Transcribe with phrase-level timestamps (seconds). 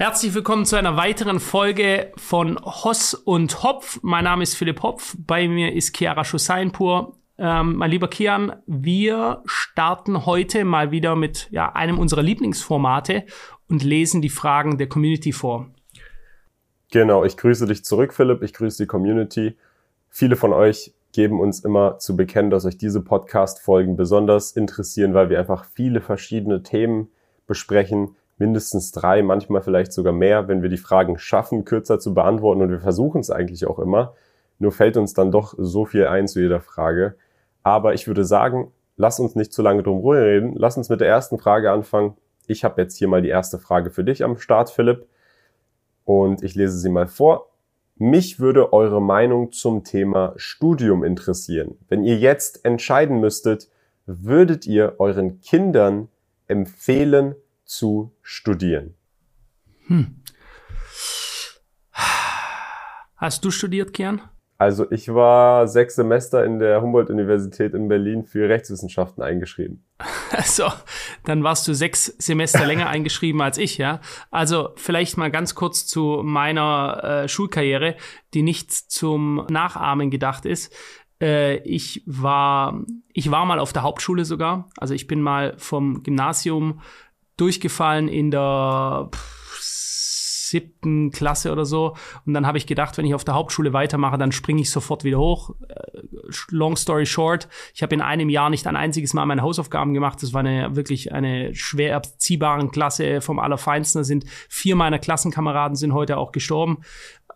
[0.00, 3.98] Herzlich willkommen zu einer weiteren Folge von Hoss und Hopf.
[4.00, 5.14] Mein Name ist Philipp Hopf.
[5.18, 7.18] Bei mir ist Chiara Schusseinpur.
[7.36, 13.24] Ähm, mein lieber Kian, wir starten heute mal wieder mit ja, einem unserer Lieblingsformate
[13.68, 15.68] und lesen die Fragen der Community vor.
[16.90, 18.42] Genau, ich grüße dich zurück, Philipp.
[18.42, 19.58] Ich grüße die Community.
[20.08, 25.28] Viele von euch geben uns immer zu bekennen, dass euch diese Podcast-Folgen besonders interessieren, weil
[25.28, 27.10] wir einfach viele verschiedene Themen
[27.46, 32.62] besprechen mindestens drei, manchmal vielleicht sogar mehr, wenn wir die Fragen schaffen, kürzer zu beantworten.
[32.62, 34.14] Und wir versuchen es eigentlich auch immer.
[34.58, 37.14] Nur fällt uns dann doch so viel ein zu jeder Frage.
[37.62, 40.54] Aber ich würde sagen, lass uns nicht zu lange drum reden.
[40.56, 42.14] Lass uns mit der ersten Frage anfangen.
[42.46, 45.06] Ich habe jetzt hier mal die erste Frage für dich am Start, Philipp.
[46.04, 47.50] Und ich lese sie mal vor.
[47.96, 51.76] Mich würde eure Meinung zum Thema Studium interessieren.
[51.88, 53.68] Wenn ihr jetzt entscheiden müsstet,
[54.06, 56.08] würdet ihr euren Kindern
[56.48, 57.34] empfehlen,
[57.70, 58.94] zu studieren.
[59.86, 60.16] Hm.
[63.16, 64.22] Hast du studiert, Kian?
[64.58, 69.84] Also ich war sechs Semester in der Humboldt-Universität in Berlin für Rechtswissenschaften eingeschrieben.
[70.32, 70.72] Also,
[71.24, 74.00] dann warst du sechs Semester länger eingeschrieben als ich, ja.
[74.30, 77.96] Also vielleicht mal ganz kurz zu meiner äh, Schulkarriere,
[78.32, 80.72] die nicht zum Nachahmen gedacht ist.
[81.20, 84.68] Äh, ich war, ich war mal auf der Hauptschule sogar.
[84.78, 86.80] Also ich bin mal vom Gymnasium
[87.40, 89.10] durchgefallen in der
[90.50, 91.96] siebten Klasse oder so.
[92.26, 95.04] Und dann habe ich gedacht, wenn ich auf der Hauptschule weitermache, dann springe ich sofort
[95.04, 95.54] wieder hoch.
[95.68, 96.00] Äh,
[96.50, 100.22] long story short, ich habe in einem Jahr nicht ein einziges Mal meine Hausaufgaben gemacht.
[100.22, 104.00] Das war eine wirklich eine schwer erziehbare Klasse vom Allerfeinsten.
[104.00, 106.78] Da sind vier meiner Klassenkameraden sind heute auch gestorben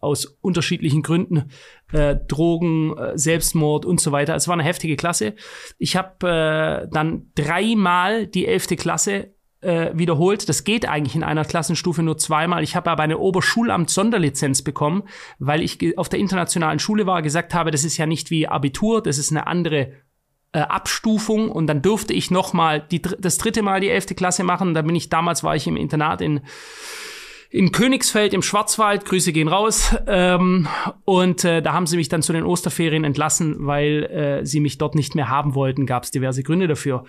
[0.00, 1.50] aus unterschiedlichen Gründen,
[1.92, 4.34] äh, Drogen, äh, Selbstmord und so weiter.
[4.34, 5.34] Es war eine heftige Klasse.
[5.78, 9.33] Ich habe äh, dann dreimal die elfte Klasse
[9.64, 10.48] äh, wiederholt.
[10.48, 12.62] Das geht eigentlich in einer Klassenstufe nur zweimal.
[12.62, 15.04] Ich habe aber eine Oberschulamt-Sonderlizenz bekommen,
[15.38, 19.02] weil ich auf der internationalen Schule war, gesagt habe, das ist ja nicht wie Abitur,
[19.02, 19.92] das ist eine andere
[20.52, 24.44] äh, Abstufung und dann durfte ich noch mal die, das dritte Mal die elfte Klasse
[24.44, 24.74] machen.
[24.74, 26.40] Da bin ich damals war ich im Internat in
[27.54, 29.94] in Königsfeld im Schwarzwald, Grüße gehen raus.
[30.08, 30.66] Ähm,
[31.04, 34.76] und äh, da haben sie mich dann zu den Osterferien entlassen, weil äh, sie mich
[34.76, 35.86] dort nicht mehr haben wollten.
[35.86, 37.04] Gab es diverse Gründe dafür.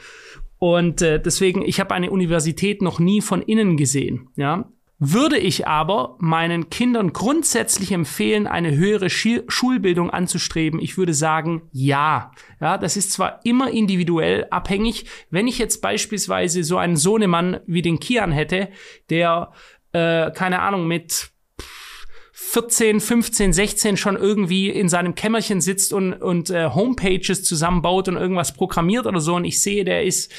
[0.65, 4.29] Und äh, deswegen, ich habe eine Universität noch nie von innen gesehen.
[4.35, 4.67] Ja,
[4.97, 10.79] würde ich aber meinen Kindern grundsätzlich empfehlen, eine höhere Schulbildung anzustreben?
[10.79, 12.31] Ich würde sagen, ja.
[12.59, 15.05] Ja, das ist zwar immer individuell abhängig.
[15.29, 18.69] Wenn ich jetzt beispielsweise so einen Sohnemann wie den Kian hätte,
[19.11, 19.51] der,
[19.91, 21.29] äh, keine Ahnung, mit
[22.47, 28.17] 14, 15, 16 schon irgendwie in seinem Kämmerchen sitzt und, und äh, Homepages zusammenbaut und
[28.17, 30.31] irgendwas programmiert oder so und ich sehe, der ist,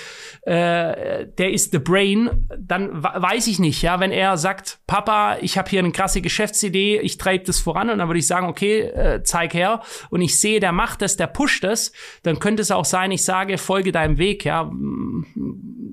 [0.42, 5.58] äh, der ist the brain, dann weiß ich nicht, ja, wenn er sagt, Papa, ich
[5.58, 8.82] habe hier eine krasse Geschäftsidee, ich treibe das voran und dann würde ich sagen, okay,
[8.82, 11.92] äh, zeig her und ich sehe, der macht das, der pusht das,
[12.22, 14.70] dann könnte es auch sein, ich sage, folge deinem Weg, ja,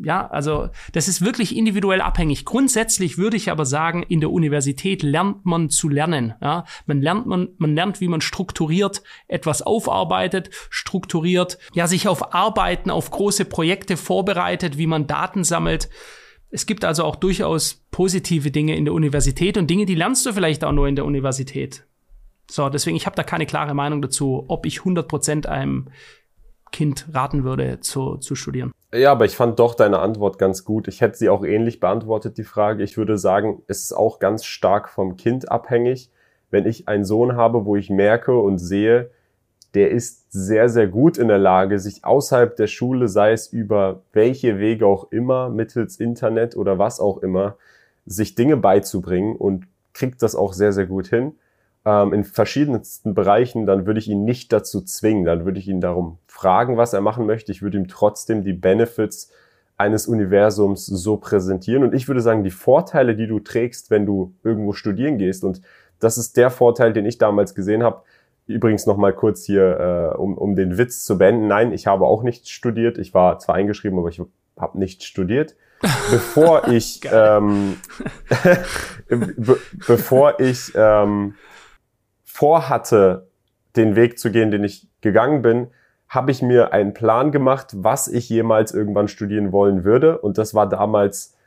[0.06, 2.45] ja, also das ist wirklich individuell abhängig.
[2.45, 6.03] Grundsätzlich würde ich aber sagen, in der Universität lernt man zu lernen.
[6.41, 6.66] Ja?
[6.86, 12.90] Man lernt man, man lernt, wie man strukturiert etwas aufarbeitet, strukturiert, ja, sich auf Arbeiten,
[12.90, 15.90] auf große Projekte vorbereitet, wie man Daten sammelt.
[16.50, 20.34] Es gibt also auch durchaus positive Dinge in der Universität und Dinge, die lernst du
[20.34, 21.86] vielleicht auch nur in der Universität.
[22.50, 25.88] So, deswegen, ich habe da keine klare Meinung dazu, ob ich 100% einem
[26.72, 28.72] Kind raten würde, zu, zu studieren.
[28.94, 30.88] Ja, aber ich fand doch deine Antwort ganz gut.
[30.88, 32.84] Ich hätte sie auch ähnlich beantwortet, die Frage.
[32.84, 36.12] Ich würde sagen, es ist auch ganz stark vom Kind abhängig.
[36.52, 39.09] Wenn ich einen Sohn habe, wo ich merke und sehe,
[39.74, 44.04] der ist sehr, sehr gut in der Lage, sich außerhalb der Schule, sei es über
[44.14, 47.58] welche Wege auch immer, mittels Internet oder was auch immer,
[48.06, 51.34] sich Dinge beizubringen und kriegt das auch sehr, sehr gut hin,
[51.85, 55.25] ähm, in verschiedensten Bereichen, dann würde ich ihn nicht dazu zwingen.
[55.25, 57.51] Dann würde ich ihn darum fragen, was er machen möchte.
[57.51, 59.31] Ich würde ihm trotzdem die Benefits
[59.77, 61.83] eines Universums so präsentieren.
[61.83, 65.62] Und ich würde sagen, die Vorteile, die du trägst, wenn du irgendwo studieren gehst, und
[66.00, 68.03] das ist der Vorteil, den ich damals gesehen habe.
[68.45, 71.47] Übrigens noch mal kurz hier, äh, um, um den Witz zu beenden.
[71.47, 72.97] Nein, ich habe auch nicht studiert.
[72.97, 74.21] Ich war zwar eingeschrieben, aber ich
[74.57, 75.56] habe nicht studiert.
[76.12, 77.75] Bevor ich, ähm,
[79.09, 81.36] be bevor ich ähm,
[82.33, 83.27] vorhatte,
[83.75, 85.68] den Weg zu gehen, den ich gegangen bin,
[86.09, 90.18] habe ich mir einen Plan gemacht, was ich jemals irgendwann studieren wollen würde.
[90.18, 91.38] Und das war damals,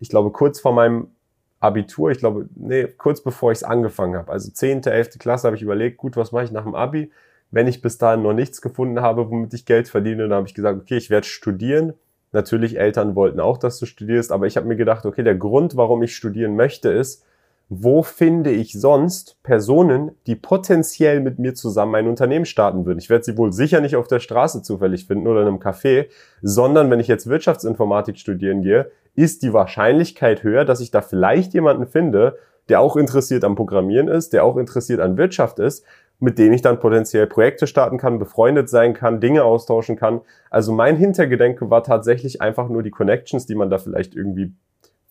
[0.00, 1.12] ich glaube, kurz vor meinem
[1.60, 4.32] Abitur, ich glaube, nee, kurz bevor ich es angefangen habe.
[4.32, 5.10] Also 10., 11.
[5.20, 7.12] Klasse habe ich überlegt, gut, was mache ich nach dem Abi?
[7.52, 10.54] Wenn ich bis dahin noch nichts gefunden habe, womit ich Geld verdiene, dann habe ich
[10.54, 11.94] gesagt, okay, ich werde studieren.
[12.32, 15.76] Natürlich, Eltern wollten auch, dass du studierst, aber ich habe mir gedacht, okay, der Grund,
[15.76, 17.24] warum ich studieren möchte, ist,
[17.68, 22.98] wo finde ich sonst Personen, die potenziell mit mir zusammen ein Unternehmen starten würden.
[22.98, 26.06] Ich werde sie wohl sicher nicht auf der Straße zufällig finden oder in einem Café,
[26.42, 31.54] sondern wenn ich jetzt Wirtschaftsinformatik studieren gehe, ist die Wahrscheinlichkeit höher, dass ich da vielleicht
[31.54, 35.84] jemanden finde, der auch interessiert am Programmieren ist, der auch interessiert an Wirtschaft ist,
[36.18, 40.20] mit dem ich dann potenziell Projekte starten kann, befreundet sein kann, Dinge austauschen kann.
[40.50, 44.52] Also mein Hintergedenke war tatsächlich einfach nur die Connections, die man da vielleicht irgendwie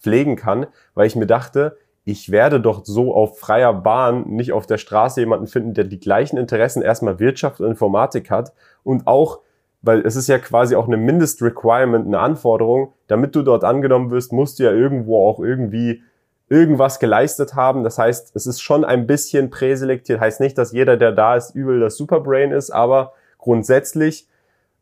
[0.01, 4.67] pflegen kann, weil ich mir dachte, ich werde doch so auf freier Bahn nicht auf
[4.67, 8.53] der Straße jemanden finden, der die gleichen Interessen erstmal Wirtschaft und Informatik hat
[8.83, 9.39] und auch,
[9.81, 14.31] weil es ist ja quasi auch eine Mindest-Requirement, eine Anforderung, damit du dort angenommen wirst,
[14.31, 16.03] musst du ja irgendwo auch irgendwie
[16.47, 17.83] irgendwas geleistet haben.
[17.83, 20.19] Das heißt, es ist schon ein bisschen präselektiert.
[20.19, 24.27] Heißt nicht, dass jeder, der da ist, übel das Superbrain ist, aber grundsätzlich,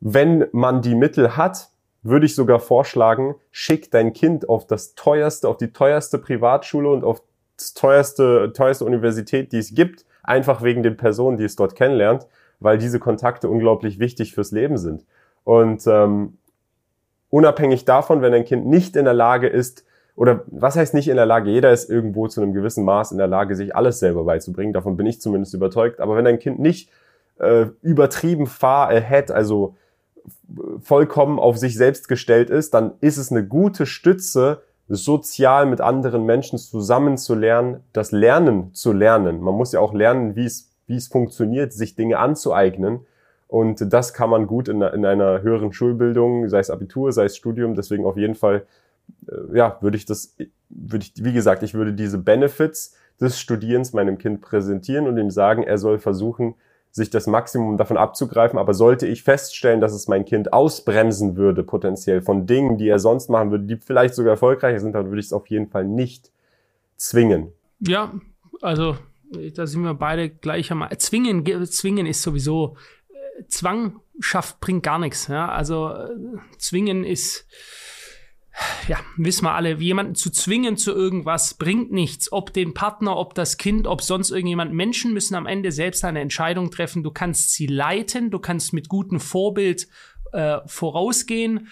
[0.00, 1.70] wenn man die Mittel hat,
[2.04, 7.02] würde ich sogar vorschlagen, schick dein Kind auf das teuerste, auf die teuerste Privatschule und
[7.02, 7.22] auf
[7.56, 12.26] das teuerste, teuerste Universität, die es gibt, einfach wegen den Personen, die es dort kennenlernt,
[12.60, 15.04] weil diese Kontakte unglaublich wichtig fürs Leben sind.
[15.44, 16.36] Und ähm,
[17.30, 19.84] unabhängig davon, wenn ein Kind nicht in der Lage ist,
[20.16, 21.50] oder was heißt nicht in der Lage?
[21.50, 24.72] Jeder ist irgendwo zu einem gewissen Maß in der Lage, sich alles selber beizubringen.
[24.72, 26.00] Davon bin ich zumindest überzeugt.
[26.00, 26.88] Aber wenn ein Kind nicht
[27.40, 29.74] äh, übertrieben far ahead, also
[30.80, 36.26] vollkommen auf sich selbst gestellt ist, dann ist es eine gute Stütze, sozial mit anderen
[36.26, 39.40] Menschen zusammen zu lernen, das Lernen zu lernen.
[39.40, 43.00] Man muss ja auch lernen, wie es, wie es funktioniert, sich Dinge anzueignen.
[43.48, 47.36] Und das kann man gut in, in einer höheren Schulbildung, sei es Abitur, sei es
[47.36, 47.74] Studium.
[47.74, 48.66] Deswegen auf jeden Fall,
[49.28, 50.36] äh, ja, würde ich das,
[50.68, 55.30] würde ich, wie gesagt, ich würde diese Benefits des Studierens meinem Kind präsentieren und ihm
[55.30, 56.56] sagen, er soll versuchen,
[56.94, 58.56] sich das Maximum davon abzugreifen.
[58.56, 63.00] Aber sollte ich feststellen, dass es mein Kind ausbremsen würde, potenziell von Dingen, die er
[63.00, 65.84] sonst machen würde, die vielleicht sogar erfolgreicher sind, dann würde ich es auf jeden Fall
[65.84, 66.30] nicht
[66.96, 67.52] zwingen.
[67.80, 68.14] Ja,
[68.62, 68.96] also
[69.56, 70.96] da sind wir beide gleichermaßen.
[71.00, 72.76] Zwingen, zwingen ist sowieso
[73.08, 75.26] äh, Zwang schafft bringt gar nichts.
[75.26, 75.48] Ja?
[75.48, 76.10] Also äh,
[76.58, 77.48] zwingen ist
[78.88, 82.30] ja, wissen wir alle, jemanden zu zwingen zu irgendwas bringt nichts.
[82.32, 84.72] Ob den Partner, ob das Kind, ob sonst irgendjemand.
[84.72, 87.02] Menschen müssen am Ende selbst eine Entscheidung treffen.
[87.02, 89.88] Du kannst sie leiten, du kannst mit gutem Vorbild
[90.32, 91.68] äh, vorausgehen.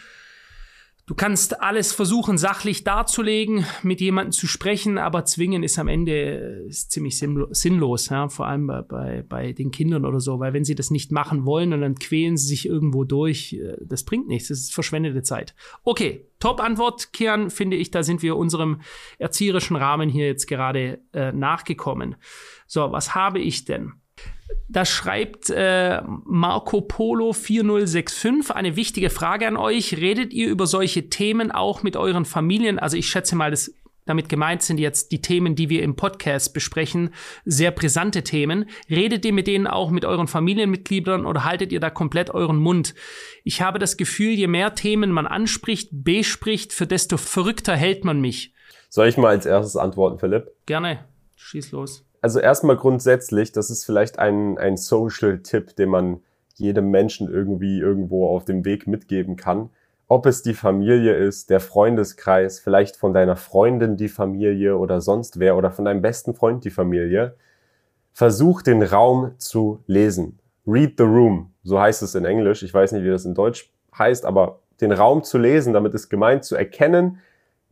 [1.04, 6.12] Du kannst alles versuchen, sachlich darzulegen, mit jemandem zu sprechen, aber zwingen ist am Ende
[6.12, 8.28] äh, ist ziemlich sinnlos, ja?
[8.28, 11.44] vor allem bei, bei, bei den Kindern oder so, weil wenn sie das nicht machen
[11.44, 15.22] wollen und dann quälen sie sich irgendwo durch, äh, das bringt nichts, das ist verschwendete
[15.22, 15.56] Zeit.
[15.82, 18.80] Okay, Top-Antwort, Kian, finde ich, da sind wir unserem
[19.18, 22.14] erzieherischen Rahmen hier jetzt gerade äh, nachgekommen.
[22.68, 23.94] So, was habe ich denn?
[24.68, 29.98] Da schreibt äh, Marco Polo 4065 eine wichtige Frage an euch.
[29.98, 32.78] Redet ihr über solche Themen auch mit euren Familien?
[32.78, 33.74] Also ich schätze mal, dass
[34.04, 37.10] damit gemeint sind jetzt die Themen, die wir im Podcast besprechen,
[37.44, 38.68] sehr brisante Themen.
[38.90, 42.94] Redet ihr mit denen auch mit euren Familienmitgliedern oder haltet ihr da komplett euren Mund?
[43.44, 48.20] Ich habe das Gefühl, je mehr Themen man anspricht, bespricht, für desto verrückter hält man
[48.20, 48.54] mich.
[48.88, 50.50] Soll ich mal als erstes antworten, Philipp?
[50.66, 51.04] Gerne.
[51.36, 56.20] Schieß los also erstmal grundsätzlich, das ist vielleicht ein, ein Social-Tipp, den man
[56.54, 59.70] jedem Menschen irgendwie irgendwo auf dem Weg mitgeben kann.
[60.06, 65.40] Ob es die Familie ist, der Freundeskreis, vielleicht von deiner Freundin die Familie oder sonst
[65.40, 67.34] wer oder von deinem besten Freund die Familie.
[68.12, 70.38] Versuch den Raum zu lesen.
[70.66, 72.62] Read the room, so heißt es in Englisch.
[72.62, 76.08] Ich weiß nicht, wie das in Deutsch heißt, aber den Raum zu lesen, damit ist
[76.08, 77.18] gemeint zu erkennen,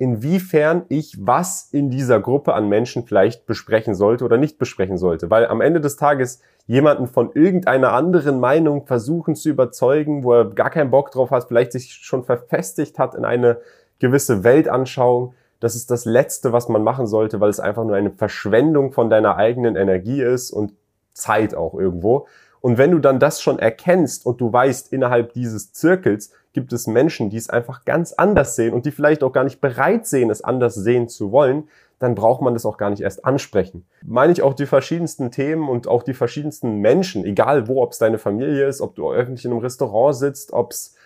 [0.00, 5.30] inwiefern ich was in dieser Gruppe an Menschen vielleicht besprechen sollte oder nicht besprechen sollte.
[5.30, 10.46] Weil am Ende des Tages jemanden von irgendeiner anderen Meinung versuchen zu überzeugen, wo er
[10.46, 13.58] gar keinen Bock drauf hat, vielleicht sich schon verfestigt hat in eine
[13.98, 18.10] gewisse Weltanschauung, das ist das Letzte, was man machen sollte, weil es einfach nur eine
[18.10, 20.72] Verschwendung von deiner eigenen Energie ist und
[21.12, 22.26] Zeit auch irgendwo.
[22.62, 26.86] Und wenn du dann das schon erkennst und du weißt, innerhalb dieses Zirkels gibt es
[26.86, 30.30] Menschen, die es einfach ganz anders sehen und die vielleicht auch gar nicht bereit sehen,
[30.30, 31.68] es anders sehen zu wollen,
[32.00, 33.86] dann braucht man das auch gar nicht erst ansprechen.
[34.04, 37.98] Meine ich auch die verschiedensten Themen und auch die verschiedensten Menschen, egal wo, ob es
[37.98, 40.96] deine Familie ist, ob du öffentlich in einem Restaurant sitzt, ob es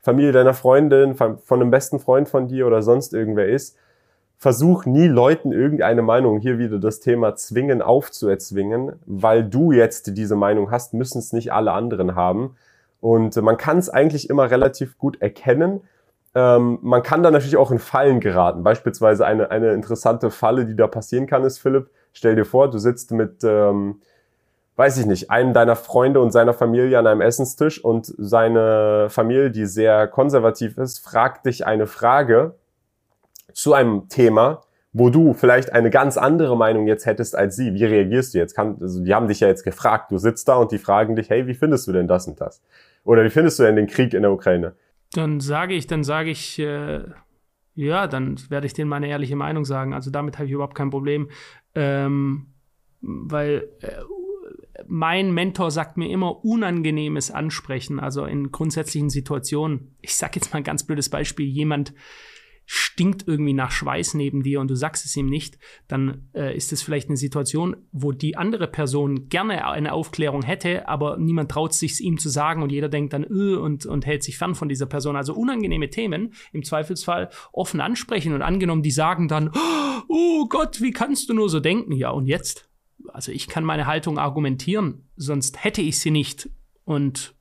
[0.00, 3.76] Familie deiner Freundin, von einem besten Freund von dir oder sonst irgendwer ist,
[4.36, 10.34] versuch nie Leuten irgendeine Meinung, hier wieder das Thema zwingen aufzuerzwingen, weil du jetzt diese
[10.34, 12.56] Meinung hast, müssen es nicht alle anderen haben.
[13.02, 15.80] Und man kann es eigentlich immer relativ gut erkennen.
[16.36, 18.62] Ähm, man kann da natürlich auch in Fallen geraten.
[18.62, 22.78] Beispielsweise eine, eine interessante Falle, die da passieren kann, ist, Philipp, stell dir vor, du
[22.78, 24.00] sitzt mit, ähm,
[24.76, 29.50] weiß ich nicht, einem deiner Freunde und seiner Familie an einem Essenstisch und seine Familie,
[29.50, 32.54] die sehr konservativ ist, fragt dich eine Frage
[33.52, 34.60] zu einem Thema,
[34.92, 37.74] wo du vielleicht eine ganz andere Meinung jetzt hättest als sie.
[37.74, 38.54] Wie reagierst du jetzt?
[38.54, 40.12] Kann, also die haben dich ja jetzt gefragt.
[40.12, 42.62] Du sitzt da und die fragen dich, hey, wie findest du denn das und das?
[43.04, 44.76] Oder wie findest du denn den Krieg in der Ukraine?
[45.12, 47.02] Dann sage ich, dann sage ich, äh,
[47.74, 49.94] ja, dann werde ich denen meine ehrliche Meinung sagen.
[49.94, 51.30] Also damit habe ich überhaupt kein Problem.
[51.74, 52.48] Ähm,
[53.00, 53.90] weil äh,
[54.86, 59.96] mein Mentor sagt mir immer unangenehmes Ansprechen, also in grundsätzlichen Situationen.
[60.00, 61.94] Ich sage jetzt mal ein ganz blödes Beispiel, jemand
[62.64, 66.72] stinkt irgendwie nach Schweiß neben dir und du sagst es ihm nicht, dann äh, ist
[66.72, 71.74] es vielleicht eine Situation, wo die andere Person gerne eine Aufklärung hätte, aber niemand traut
[71.74, 74.68] sich ihm zu sagen und jeder denkt dann öh, und, und hält sich fern von
[74.68, 75.16] dieser Person.
[75.16, 79.50] Also unangenehme Themen im Zweifelsfall offen ansprechen und angenommen, die sagen dann,
[80.08, 81.92] oh Gott, wie kannst du nur so denken?
[81.92, 82.68] Ja, und jetzt?
[83.08, 86.48] Also ich kann meine Haltung argumentieren, sonst hätte ich sie nicht.
[86.84, 87.34] Und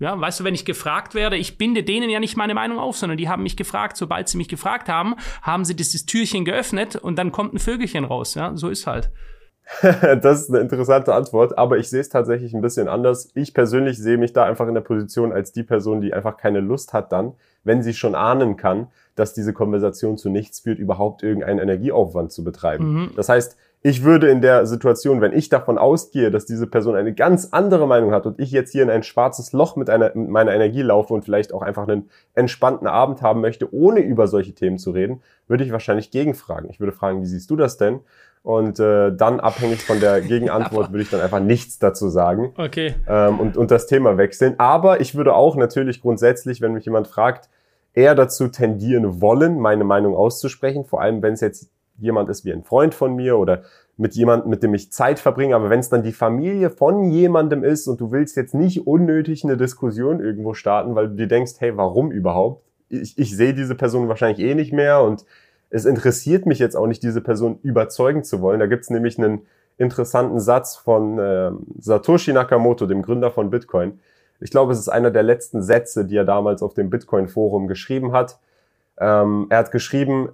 [0.00, 2.96] ja, weißt du, wenn ich gefragt werde, ich binde denen ja nicht meine Meinung auf,
[2.96, 3.96] sondern die haben mich gefragt.
[3.96, 8.04] Sobald sie mich gefragt haben, haben sie dieses Türchen geöffnet und dann kommt ein Vögelchen
[8.04, 8.34] raus.
[8.34, 9.10] Ja, so ist halt.
[9.82, 13.30] das ist eine interessante Antwort, aber ich sehe es tatsächlich ein bisschen anders.
[13.34, 16.60] Ich persönlich sehe mich da einfach in der Position als die Person, die einfach keine
[16.60, 17.32] Lust hat dann,
[17.62, 22.44] wenn sie schon ahnen kann, dass diese Konversation zu nichts führt, überhaupt irgendeinen Energieaufwand zu
[22.44, 22.92] betreiben.
[22.92, 23.10] Mhm.
[23.16, 23.56] Das heißt,
[23.86, 27.86] ich würde in der Situation, wenn ich davon ausgehe, dass diese Person eine ganz andere
[27.86, 30.80] Meinung hat und ich jetzt hier in ein schwarzes Loch mit, einer, mit meiner Energie
[30.80, 34.92] laufe und vielleicht auch einfach einen entspannten Abend haben möchte, ohne über solche Themen zu
[34.92, 36.70] reden, würde ich wahrscheinlich gegenfragen.
[36.70, 38.00] Ich würde fragen, wie siehst du das denn?
[38.42, 42.94] Und äh, dann abhängig von der Gegenantwort würde ich dann einfach nichts dazu sagen okay.
[43.06, 44.54] ähm, und, und das Thema wechseln.
[44.56, 47.50] Aber ich würde auch natürlich grundsätzlich, wenn mich jemand fragt,
[47.92, 52.52] eher dazu tendieren wollen, meine Meinung auszusprechen, vor allem wenn es jetzt jemand ist wie
[52.52, 53.62] ein Freund von mir oder
[53.96, 55.54] mit jemandem, mit dem ich Zeit verbringe.
[55.54, 59.44] Aber wenn es dann die Familie von jemandem ist und du willst jetzt nicht unnötig
[59.44, 62.64] eine Diskussion irgendwo starten, weil du dir denkst, hey, warum überhaupt?
[62.88, 65.24] Ich, ich sehe diese Person wahrscheinlich eh nicht mehr und
[65.70, 68.60] es interessiert mich jetzt auch nicht, diese Person überzeugen zu wollen.
[68.60, 69.42] Da gibt's nämlich einen
[69.76, 73.98] interessanten Satz von äh, Satoshi Nakamoto, dem Gründer von Bitcoin.
[74.40, 78.12] Ich glaube, es ist einer der letzten Sätze, die er damals auf dem Bitcoin-Forum geschrieben
[78.12, 78.38] hat.
[78.98, 80.28] Ähm, er hat geschrieben,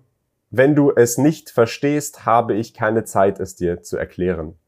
[0.50, 4.58] wenn du es nicht verstehst, habe ich keine Zeit, es dir zu erklären.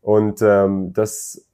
[0.00, 1.48] Und ähm, das,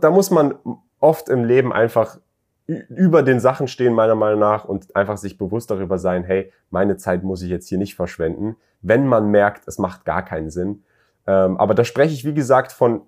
[0.00, 0.54] da muss man
[0.98, 2.18] oft im Leben einfach
[2.66, 6.96] über den Sachen stehen, meiner Meinung nach, und einfach sich bewusst darüber sein, hey, meine
[6.96, 10.82] Zeit muss ich jetzt hier nicht verschwenden, wenn man merkt, es macht gar keinen Sinn.
[11.28, 13.02] Ähm, aber da spreche ich, wie gesagt, von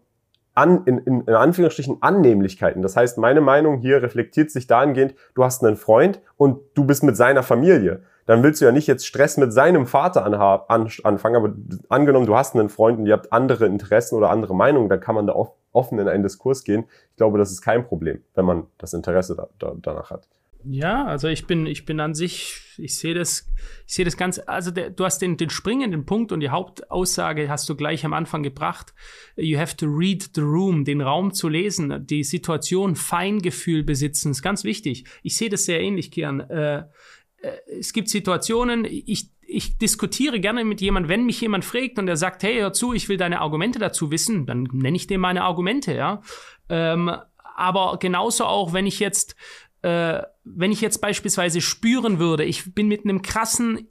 [0.58, 2.82] an, in, in, in Anführungsstrichen Annehmlichkeiten.
[2.82, 7.02] Das heißt, meine Meinung hier reflektiert sich dahingehend, du hast einen Freund und du bist
[7.02, 11.54] mit seiner Familie dann willst du ja nicht jetzt Stress mit seinem Vater anfangen, aber
[11.88, 15.14] angenommen, du hast einen Freund und ihr habt andere Interessen oder andere Meinungen, dann kann
[15.14, 15.34] man da
[15.72, 16.84] offen in einen Diskurs gehen.
[17.12, 20.28] Ich glaube, das ist kein Problem, wenn man das Interesse da, da, danach hat.
[20.64, 23.48] Ja, also ich bin, ich bin an sich, ich sehe das,
[23.86, 27.48] ich sehe das ganz, also der, du hast den, den springenden Punkt und die Hauptaussage
[27.48, 28.92] hast du gleich am Anfang gebracht.
[29.36, 34.42] You have to read the room, den Raum zu lesen, die Situation, Feingefühl besitzen, ist
[34.42, 35.04] ganz wichtig.
[35.22, 36.40] Ich sehe das sehr ähnlich, Kian.
[36.40, 41.98] Äh, äh, es gibt Situationen, ich, ich diskutiere gerne mit jemand, wenn mich jemand fragt
[41.98, 45.06] und er sagt, hey, hör zu, ich will deine Argumente dazu wissen, dann nenne ich
[45.06, 46.20] dem meine Argumente, ja.
[46.68, 47.10] Ähm,
[47.56, 49.36] aber genauso auch, wenn ich jetzt
[49.82, 50.22] äh,
[50.55, 53.88] wenn ich jetzt beispielsweise spüren würde, ich bin mit einem krassen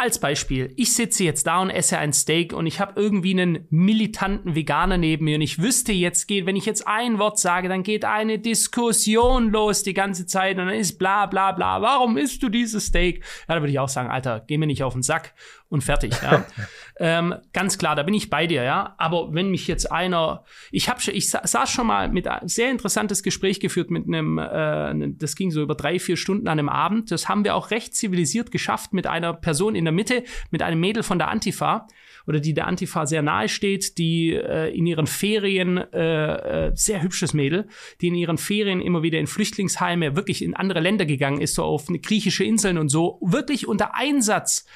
[0.00, 3.66] als Beispiel, ich sitze jetzt da und esse ein Steak und ich habe irgendwie einen
[3.68, 7.68] militanten Veganer neben mir und ich wüsste jetzt geht, wenn ich jetzt ein Wort sage,
[7.68, 11.82] dann geht eine Diskussion los die ganze Zeit und dann ist bla bla bla.
[11.82, 13.22] Warum isst du dieses Steak?
[13.46, 15.34] Ja, da würde ich auch sagen, Alter, geh mir nicht auf den Sack
[15.70, 16.12] und fertig.
[16.22, 16.44] Ja.
[17.00, 18.94] ähm, ganz klar, da bin ich bei dir, ja.
[18.98, 23.22] Aber wenn mich jetzt einer, ich habe, ich saß schon mal mit ein sehr interessantes
[23.22, 27.10] Gespräch geführt mit einem, äh, das ging so über drei vier Stunden an einem Abend.
[27.10, 30.80] Das haben wir auch recht zivilisiert geschafft mit einer Person in der Mitte, mit einem
[30.80, 31.86] Mädel von der Antifa
[32.26, 37.02] oder die der Antifa sehr nahe steht, die äh, in ihren Ferien, äh, äh, sehr
[37.02, 37.68] hübsches Mädel,
[38.00, 41.64] die in ihren Ferien immer wieder in Flüchtlingsheime, wirklich in andere Länder gegangen ist, so
[41.64, 44.66] auf eine griechische Inseln und so, wirklich unter Einsatz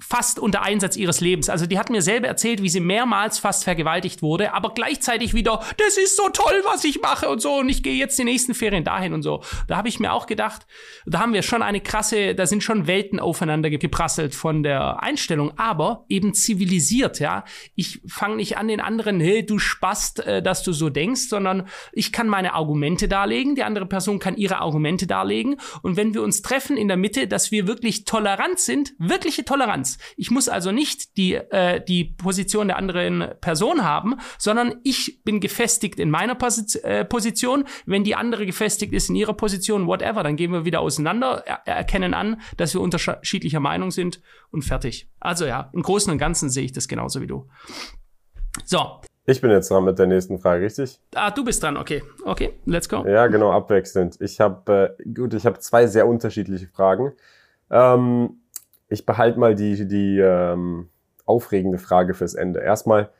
[0.00, 1.48] fast unter Einsatz ihres Lebens.
[1.48, 5.60] Also die hat mir selber erzählt, wie sie mehrmals fast vergewaltigt wurde, aber gleichzeitig wieder,
[5.76, 8.54] das ist so toll, was ich mache und so und ich gehe jetzt die nächsten
[8.54, 9.42] Ferien dahin und so.
[9.66, 10.66] Da habe ich mir auch gedacht,
[11.04, 15.58] da haben wir schon eine krasse, da sind schon Welten aufeinander geprasselt von der Einstellung,
[15.58, 17.44] aber eben zivilisiert, ja.
[17.74, 21.68] Ich fange nicht an den anderen, hey, du spast, äh, dass du so denkst, sondern
[21.92, 26.22] ich kann meine Argumente darlegen, die andere Person kann ihre Argumente darlegen und wenn wir
[26.22, 29.98] uns treffen in der Mitte, dass wir wirklich tolerant sind, wirkliche Toleranz, Dominanz.
[30.16, 35.40] Ich muss also nicht die, äh, die Position der anderen Person haben, sondern ich bin
[35.40, 37.64] gefestigt in meiner Posi äh, Position.
[37.86, 41.66] Wenn die andere gefestigt ist in ihrer Position, whatever, dann gehen wir wieder auseinander, er
[41.66, 45.08] erkennen an, dass wir unterschiedlicher Meinung sind und fertig.
[45.20, 47.48] Also ja, im Großen und Ganzen sehe ich das genauso wie du.
[48.64, 49.00] So.
[49.26, 50.98] Ich bin jetzt dran mit der nächsten Frage, richtig?
[51.14, 52.02] Ah, du bist dran, okay.
[52.24, 53.06] Okay, let's go.
[53.06, 54.16] Ja, genau, abwechselnd.
[54.20, 57.12] Ich habe, äh, gut, ich habe zwei sehr unterschiedliche Fragen.
[57.70, 58.40] Ähm,
[58.88, 60.88] ich behalte mal die, die ähm,
[61.24, 62.60] aufregende Frage fürs Ende.
[62.60, 63.10] Erstmal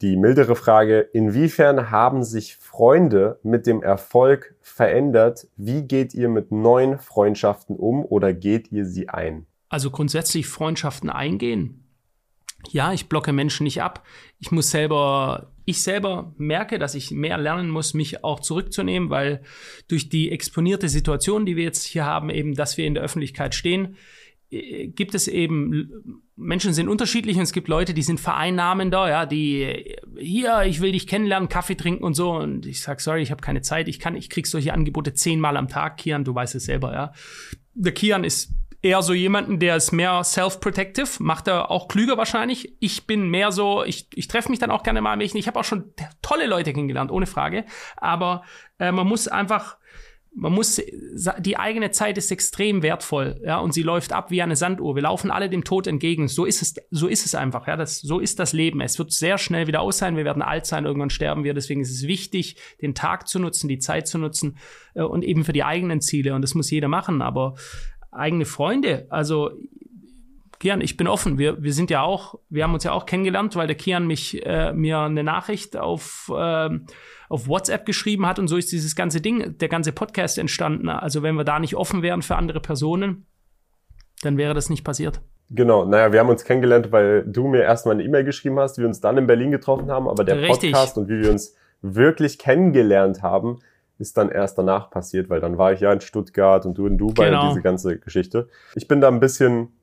[0.00, 5.48] die mildere Frage, inwiefern haben sich Freunde mit dem Erfolg verändert?
[5.56, 9.46] Wie geht ihr mit neuen Freundschaften um oder geht ihr sie ein?
[9.68, 11.88] Also grundsätzlich Freundschaften eingehen
[12.70, 14.04] ja, ich blocke Menschen nicht ab.
[14.40, 19.42] Ich muss selber, ich selber merke, dass ich mehr lernen muss, mich auch zurückzunehmen, weil
[19.88, 23.54] durch die exponierte Situation, die wir jetzt hier haben, eben, dass wir in der Öffentlichkeit
[23.54, 23.96] stehen,
[24.50, 29.96] gibt es eben, Menschen sind unterschiedlich und es gibt Leute, die sind vereinnahmender, ja, die,
[30.18, 33.42] hier, ich will dich kennenlernen, Kaffee trinken und so und ich sag, sorry, ich habe
[33.42, 36.64] keine Zeit, ich kann, ich krieg solche Angebote zehnmal am Tag, Kian, du weißt es
[36.64, 37.12] selber, ja.
[37.74, 42.76] Der Kian ist eher so jemanden, der ist mehr self-protective, macht er auch klüger wahrscheinlich.
[42.80, 45.34] Ich bin mehr so, ich, ich treffe mich dann auch gerne mal mit.
[45.34, 47.64] Ich habe auch schon tolle Leute kennengelernt, ohne Frage.
[47.96, 48.44] Aber
[48.78, 49.78] äh, man muss einfach,
[50.40, 50.80] man muss,
[51.40, 54.94] die eigene Zeit ist extrem wertvoll, ja, und sie läuft ab wie eine Sanduhr.
[54.94, 56.28] Wir laufen alle dem Tod entgegen.
[56.28, 58.80] So ist es, so ist es einfach, ja, das, so ist das Leben.
[58.80, 60.16] Es wird sehr schnell wieder aus sein.
[60.16, 61.54] Wir werden alt sein, irgendwann sterben wir.
[61.54, 64.58] Deswegen ist es wichtig, den Tag zu nutzen, die Zeit zu nutzen
[64.94, 66.34] äh, und eben für die eigenen Ziele.
[66.34, 67.20] Und das muss jeder machen.
[67.20, 67.56] Aber
[68.12, 69.06] eigene Freunde.
[69.10, 69.50] Also
[70.60, 71.38] Kian, ich bin offen.
[71.38, 74.44] Wir, wir sind ja auch, wir haben uns ja auch kennengelernt, weil der Kian mich
[74.44, 76.70] äh, mir eine Nachricht auf, äh,
[77.28, 80.88] auf WhatsApp geschrieben hat und so ist dieses ganze Ding, der ganze Podcast entstanden.
[80.88, 83.26] Also wenn wir da nicht offen wären für andere Personen,
[84.22, 85.20] dann wäre das nicht passiert.
[85.50, 88.86] Genau, naja, wir haben uns kennengelernt, weil du mir erstmal eine E-Mail geschrieben hast, wir
[88.86, 90.72] uns dann in Berlin getroffen haben, aber der Richtig.
[90.72, 93.60] Podcast und wie wir uns wirklich kennengelernt haben,
[93.98, 96.98] ist dann erst danach passiert, weil dann war ich ja in Stuttgart und du in
[96.98, 97.42] Dubai genau.
[97.42, 98.48] und diese ganze Geschichte.
[98.74, 99.77] Ich bin da ein bisschen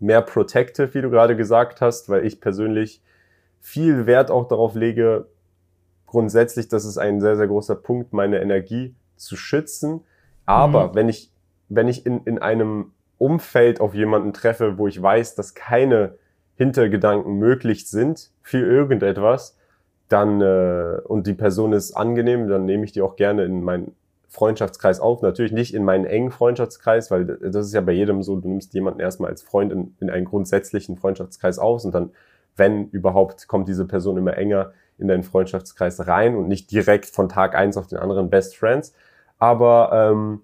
[0.00, 3.02] mehr protective, wie du gerade gesagt hast, weil ich persönlich
[3.60, 5.26] viel Wert auch darauf lege,
[6.06, 10.00] grundsätzlich, das ist ein sehr, sehr großer Punkt, meine Energie zu schützen.
[10.46, 10.94] Aber mhm.
[10.94, 11.30] wenn ich,
[11.68, 16.16] wenn ich in, in einem Umfeld auf jemanden treffe, wo ich weiß, dass keine
[16.56, 19.56] Hintergedanken möglich sind für irgendetwas,
[20.08, 23.94] dann äh, und die Person ist angenehm, dann nehme ich die auch gerne in meinen
[24.30, 25.22] Freundschaftskreis auf.
[25.22, 28.72] Natürlich nicht in meinen engen Freundschaftskreis, weil das ist ja bei jedem so, du nimmst
[28.72, 32.10] jemanden erstmal als Freund in, in einen grundsätzlichen Freundschaftskreis aus und dann,
[32.56, 37.28] wenn überhaupt, kommt diese Person immer enger in deinen Freundschaftskreis rein und nicht direkt von
[37.28, 38.94] Tag eins auf den anderen Best Friends.
[39.38, 40.42] Aber ähm,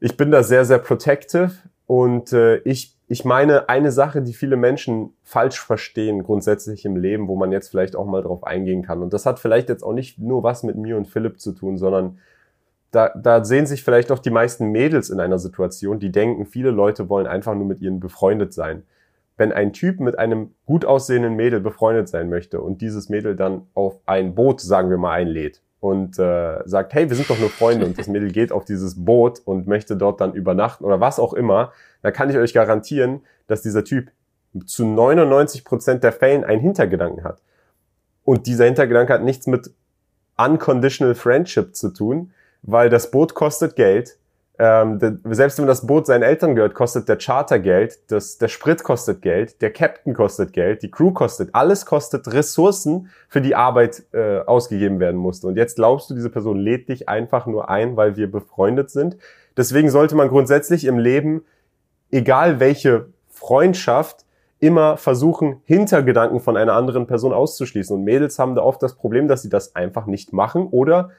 [0.00, 1.52] ich bin da sehr, sehr protective
[1.86, 7.26] und äh, ich ich meine, eine Sache, die viele Menschen falsch verstehen, grundsätzlich im Leben,
[7.26, 9.02] wo man jetzt vielleicht auch mal drauf eingehen kann.
[9.02, 11.78] Und das hat vielleicht jetzt auch nicht nur was mit mir und Philipp zu tun,
[11.78, 12.18] sondern
[12.90, 16.70] da, da sehen sich vielleicht auch die meisten Mädels in einer Situation, die denken, viele
[16.70, 18.84] Leute wollen einfach nur mit ihnen befreundet sein.
[19.36, 23.62] Wenn ein Typ mit einem gut aussehenden Mädel befreundet sein möchte und dieses Mädel dann
[23.74, 27.50] auf ein Boot, sagen wir mal, einlädt, und äh, sagt, hey, wir sind doch nur
[27.50, 31.20] Freunde und das Mädel geht auf dieses Boot und möchte dort dann übernachten oder was
[31.20, 31.72] auch immer,
[32.02, 34.10] da kann ich euch garantieren, dass dieser Typ
[34.66, 37.42] zu 99 Prozent der Fällen einen Hintergedanken hat.
[38.24, 39.70] Und dieser Hintergedanke hat nichts mit
[40.36, 44.18] unconditional friendship zu tun, weil das Boot kostet Geld,
[44.60, 48.48] ähm, der, selbst wenn das Boot seinen Eltern gehört, kostet der Charter Geld, das, der
[48.48, 53.54] Sprit kostet Geld, der Captain kostet Geld, die Crew kostet, alles kostet Ressourcen, für die
[53.54, 55.46] Arbeit äh, ausgegeben werden musste.
[55.46, 59.16] Und jetzt glaubst du, diese Person lädt dich einfach nur ein, weil wir befreundet sind.
[59.56, 61.44] Deswegen sollte man grundsätzlich im Leben,
[62.10, 64.24] egal welche Freundschaft,
[64.60, 67.96] immer versuchen, Hintergedanken von einer anderen Person auszuschließen.
[67.96, 71.10] Und Mädels haben da oft das Problem, dass sie das einfach nicht machen oder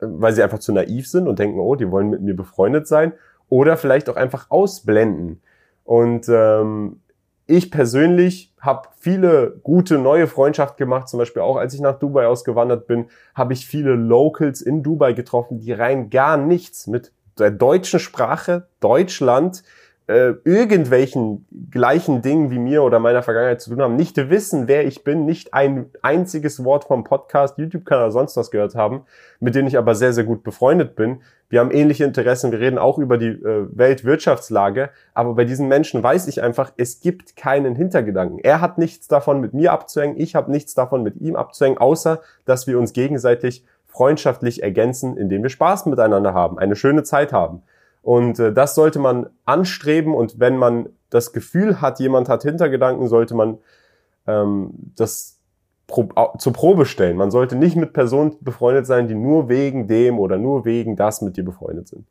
[0.00, 3.12] weil sie einfach zu naiv sind und denken, oh, die wollen mit mir befreundet sein,
[3.48, 5.40] oder vielleicht auch einfach ausblenden.
[5.84, 7.00] Und ähm,
[7.46, 12.26] ich persönlich habe viele gute neue Freundschaften gemacht, zum Beispiel auch als ich nach Dubai
[12.26, 17.52] ausgewandert bin, habe ich viele Locals in Dubai getroffen, die rein gar nichts mit der
[17.52, 19.62] deutschen Sprache, Deutschland,
[20.08, 24.86] äh, irgendwelchen gleichen Dingen wie mir oder meiner Vergangenheit zu tun haben, nicht wissen, wer
[24.86, 29.02] ich bin, nicht ein einziges Wort vom Podcast, YouTube-Kanal, sonst was gehört haben,
[29.40, 31.22] mit denen ich aber sehr, sehr gut befreundet bin.
[31.48, 36.02] Wir haben ähnliche Interessen, wir reden auch über die äh, Weltwirtschaftslage, aber bei diesen Menschen
[36.02, 38.38] weiß ich einfach, es gibt keinen Hintergedanken.
[38.38, 42.20] Er hat nichts davon mit mir abzuhängen, ich habe nichts davon mit ihm abzuhängen, außer
[42.44, 47.62] dass wir uns gegenseitig freundschaftlich ergänzen, indem wir Spaß miteinander haben, eine schöne Zeit haben.
[48.06, 53.08] Und äh, das sollte man anstreben und wenn man das Gefühl hat, jemand hat Hintergedanken,
[53.08, 53.58] sollte man
[54.28, 55.40] ähm, das
[55.88, 57.16] pro, zur Probe stellen.
[57.16, 61.20] Man sollte nicht mit Personen befreundet sein, die nur wegen dem oder nur wegen das
[61.20, 62.06] mit dir befreundet sind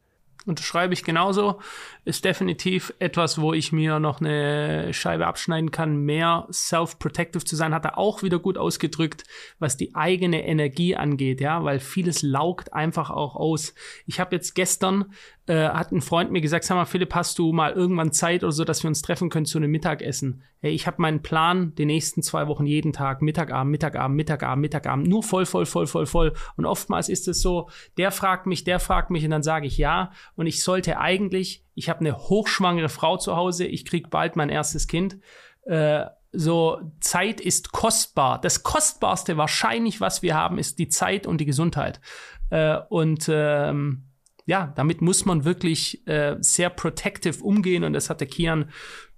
[0.45, 1.59] unterschreibe ich genauso.
[2.03, 7.73] Ist definitiv etwas, wo ich mir noch eine Scheibe abschneiden kann, mehr self-protective zu sein,
[7.73, 9.23] hat er auch wieder gut ausgedrückt,
[9.59, 13.73] was die eigene Energie angeht, ja, weil vieles laugt einfach auch aus.
[14.05, 15.13] Ich habe jetzt gestern
[15.47, 18.51] äh, hat ein Freund mir gesagt, sag mal, Philipp, hast du mal irgendwann Zeit oder
[18.51, 20.43] so, dass wir uns treffen können zu einem Mittagessen?
[20.59, 25.07] Hey, ich habe meinen Plan, die nächsten zwei Wochen jeden Tag, Mittagabend, Mittagabend, Mittagabend, Mittagabend,
[25.07, 26.33] nur voll, voll, voll, voll, voll.
[26.57, 29.77] Und oftmals ist es so, der fragt mich, der fragt mich und dann sage ich
[29.77, 30.11] ja.
[30.35, 34.49] Und ich sollte eigentlich, ich habe eine hochschwangere Frau zu Hause, ich krieg bald mein
[34.49, 35.19] erstes Kind.
[35.65, 38.41] Äh, so Zeit ist kostbar.
[38.41, 42.01] Das kostbarste wahrscheinlich, was wir haben, ist die Zeit und die Gesundheit.
[42.49, 44.05] Äh, und ähm,
[44.45, 48.69] ja, damit muss man wirklich äh, sehr protective umgehen und das hat der Kian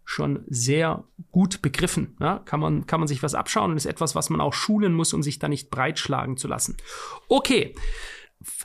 [0.08, 2.16] schon sehr gut begriffen.
[2.22, 2.40] Ja?
[2.40, 5.14] Kann, man, kann man sich was abschauen und ist etwas, was man auch schulen muss,
[5.14, 6.78] um sich da nicht breitschlagen zu lassen.
[7.28, 7.76] Okay.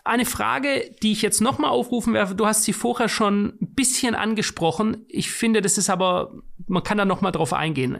[0.04, 4.14] Eine Frage, die ich jetzt nochmal aufrufen werfe, du hast sie vorher schon ein bisschen
[4.14, 5.04] angesprochen.
[5.08, 6.32] Ich finde, das ist aber,
[6.68, 7.98] man kann da nochmal drauf eingehen.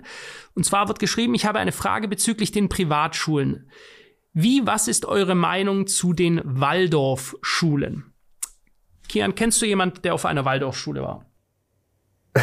[0.55, 3.71] Und zwar wird geschrieben, ich habe eine Frage bezüglich den Privatschulen.
[4.35, 8.12] Wie, was ist eure Meinung zu den Waldorfschulen?
[9.09, 11.27] Kian, kennst du jemanden, der auf einer Waldorfschule war?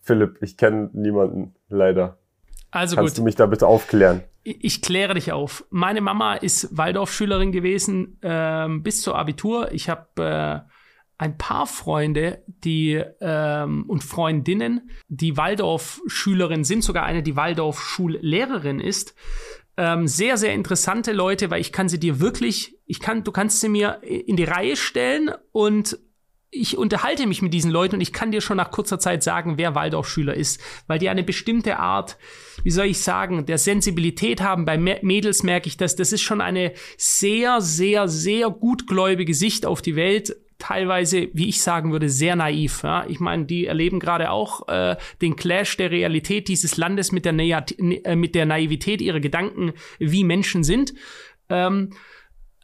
[0.00, 2.18] Philipp, ich kenne niemanden, leider.
[2.70, 3.18] Also Kannst gut.
[3.18, 4.22] du mich da bitte aufklären?
[4.42, 5.64] Ich, kläre dich auf.
[5.70, 9.72] Meine Mama ist Waldorfschülerin gewesen ähm, bis zur Abitur.
[9.72, 10.70] Ich habe äh,
[11.18, 19.16] ein paar Freunde, die ähm, und Freundinnen, die Waldorfschülerin sind, sogar eine, die Waldorfschullehrerin ist.
[19.78, 23.60] Ähm, sehr, sehr interessante Leute, weil ich kann sie dir wirklich, ich kann, du kannst
[23.60, 25.98] sie mir in die Reihe stellen und
[26.50, 29.58] ich unterhalte mich mit diesen Leuten und ich kann dir schon nach kurzer Zeit sagen,
[29.58, 32.16] wer Waldorfschüler ist, weil die eine bestimmte Art,
[32.62, 34.64] wie soll ich sagen, der Sensibilität haben.
[34.64, 35.96] Bei Mädels merke ich das.
[35.96, 41.60] Das ist schon eine sehr, sehr, sehr gutgläubige Sicht auf die Welt teilweise, wie ich
[41.60, 42.82] sagen würde, sehr naiv.
[42.82, 43.04] Ja?
[43.08, 47.32] Ich meine, die erleben gerade auch äh, den Clash der Realität dieses Landes mit der,
[47.32, 50.94] Na äh, mit der Naivität ihrer Gedanken, wie Menschen sind.
[51.48, 51.90] Ähm,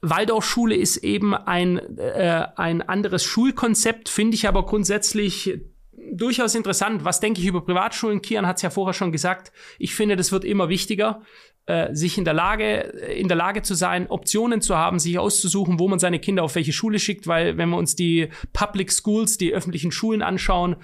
[0.00, 5.61] Waldorfschule ist eben ein, äh, ein anderes Schulkonzept, finde ich aber grundsätzlich
[6.12, 7.05] durchaus interessant.
[7.05, 8.20] Was denke ich über Privatschulen?
[8.20, 9.52] Kian hat es ja vorher schon gesagt.
[9.78, 11.22] Ich finde, das wird immer wichtiger
[11.66, 12.81] äh, sich in der Lage,
[13.16, 16.55] in der Lage zu sein, Optionen zu haben, sich auszusuchen, wo man seine Kinder auf
[16.55, 20.77] welche Schule schickt, weil wenn wir uns die Public Schools, die öffentlichen Schulen anschauen,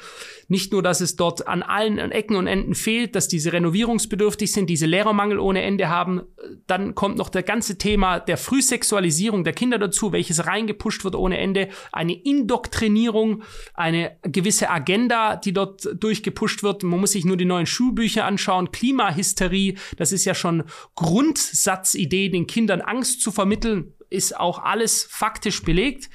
[0.49, 4.71] nicht nur, dass es dort an allen Ecken und Enden fehlt, dass diese renovierungsbedürftig sind,
[4.71, 6.23] diese Lehrermangel ohne Ende haben,
[6.67, 11.37] dann kommt noch der ganze Thema der Frühsexualisierung der Kinder dazu, welches reingepusht wird ohne
[11.37, 13.43] Ende, eine Indoktrinierung,
[13.75, 16.83] eine gewisse Agenda, die dort durchgepusht wird.
[16.83, 22.47] Man muss sich nur die neuen Schulbücher anschauen, Klimahysterie, das ist ja schon Grundsatzidee, den
[22.47, 26.09] Kindern Angst zu vermitteln, ist auch alles faktisch belegt.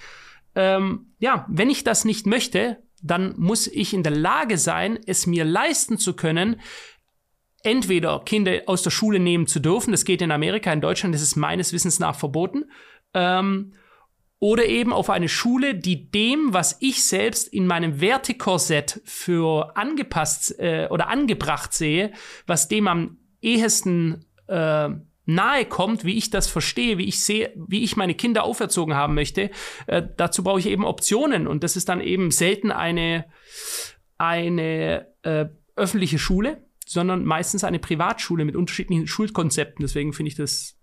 [0.55, 5.27] Ähm, ja, wenn ich das nicht möchte, dann muss ich in der Lage sein, es
[5.27, 6.59] mir leisten zu können,
[7.63, 11.21] entweder Kinder aus der Schule nehmen zu dürfen, das geht in Amerika, in Deutschland ist
[11.21, 12.65] es meines Wissens nach verboten,
[13.13, 13.73] ähm,
[14.39, 20.59] oder eben auf eine Schule, die dem, was ich selbst in meinem Wertekorsett für angepasst
[20.59, 22.11] äh, oder angebracht sehe,
[22.45, 24.89] was dem am ehesten äh,
[25.25, 29.15] nahe kommt, wie ich das verstehe, wie ich sehe, wie ich meine Kinder auferzogen haben
[29.15, 29.49] möchte,
[29.87, 33.25] äh, dazu brauche ich eben Optionen und das ist dann eben selten eine
[34.17, 39.83] eine äh, öffentliche Schule, sondern meistens eine Privatschule mit unterschiedlichen Schulkonzepten.
[39.83, 40.77] Deswegen finde ich das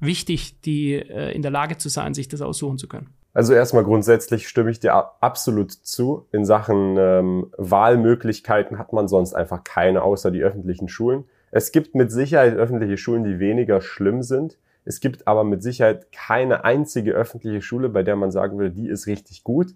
[0.00, 3.14] wichtig, die äh, in der Lage zu sein, sich das aussuchen zu können.
[3.32, 6.28] Also erstmal grundsätzlich stimme ich dir absolut zu.
[6.30, 11.24] In Sachen ähm, Wahlmöglichkeiten hat man sonst einfach keine außer die öffentlichen Schulen.
[11.56, 14.58] Es gibt mit Sicherheit öffentliche Schulen, die weniger schlimm sind.
[14.84, 18.88] Es gibt aber mit Sicherheit keine einzige öffentliche Schule, bei der man sagen würde, die
[18.88, 19.68] ist richtig gut.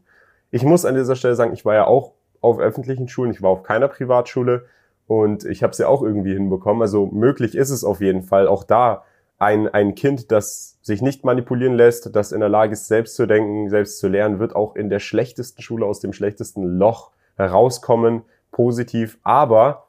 [0.50, 3.50] Ich muss an dieser Stelle sagen, ich war ja auch auf öffentlichen Schulen, ich war
[3.50, 4.64] auf keiner Privatschule
[5.06, 6.82] und ich habe es ja auch irgendwie hinbekommen.
[6.82, 8.48] Also möglich ist es auf jeden Fall.
[8.48, 9.04] Auch da
[9.38, 13.26] ein, ein Kind, das sich nicht manipulieren lässt, das in der Lage ist, selbst zu
[13.26, 18.22] denken, selbst zu lernen, wird auch in der schlechtesten Schule aus dem schlechtesten Loch herauskommen,
[18.50, 19.20] positiv.
[19.22, 19.86] Aber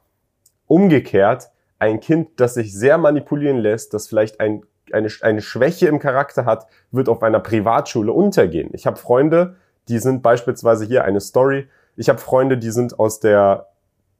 [0.68, 1.50] umgekehrt,
[1.80, 4.62] ein Kind, das sich sehr manipulieren lässt, das vielleicht ein,
[4.92, 8.70] eine, eine Schwäche im Charakter hat, wird auf einer Privatschule untergehen.
[8.72, 9.56] Ich habe Freunde,
[9.88, 11.68] die sind beispielsweise hier eine Story.
[11.96, 13.68] Ich habe Freunde, die sind aus der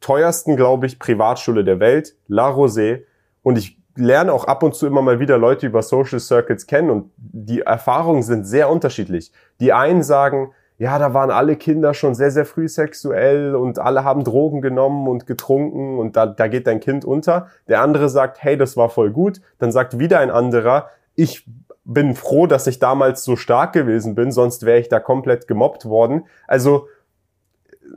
[0.01, 3.05] teuersten, glaube ich, Privatschule der Welt, La Rosée.
[3.43, 6.91] Und ich lerne auch ab und zu immer mal wieder Leute über Social Circuits kennen
[6.91, 9.33] und die Erfahrungen sind sehr unterschiedlich.
[9.61, 14.03] Die einen sagen, ja, da waren alle Kinder schon sehr, sehr früh sexuell und alle
[14.03, 17.49] haben Drogen genommen und getrunken und da, da geht dein Kind unter.
[17.69, 19.43] Der andere sagt, hey, das war voll gut.
[19.59, 21.47] Dann sagt wieder ein anderer, ich
[21.85, 25.85] bin froh, dass ich damals so stark gewesen bin, sonst wäre ich da komplett gemobbt
[25.85, 26.25] worden.
[26.47, 26.89] Also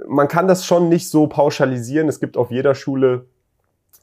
[0.06, 2.10] man kann das schon nicht so pauschalisieren.
[2.10, 3.28] Es gibt auf jeder Schule,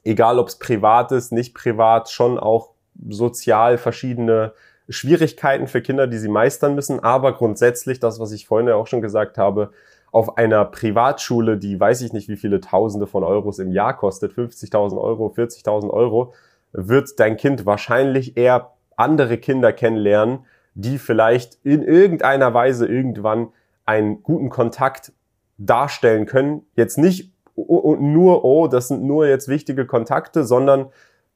[0.04, 2.70] egal ob es privat ist, nicht privat, schon auch
[3.10, 4.54] sozial verschiedene
[4.90, 7.00] Schwierigkeiten für Kinder, die sie meistern müssen.
[7.00, 9.70] Aber grundsätzlich, das, was ich vorhin ja auch schon gesagt habe,
[10.12, 14.32] auf einer Privatschule, die weiß ich nicht, wie viele Tausende von Euros im Jahr kostet,
[14.32, 16.34] 50.000 Euro, 40.000 Euro,
[16.72, 20.40] wird dein Kind wahrscheinlich eher andere Kinder kennenlernen,
[20.74, 23.48] die vielleicht in irgendeiner Weise irgendwann
[23.86, 25.12] einen guten Kontakt
[25.58, 26.62] darstellen können.
[26.74, 30.86] Jetzt nicht nur, oh, das sind nur jetzt wichtige Kontakte, sondern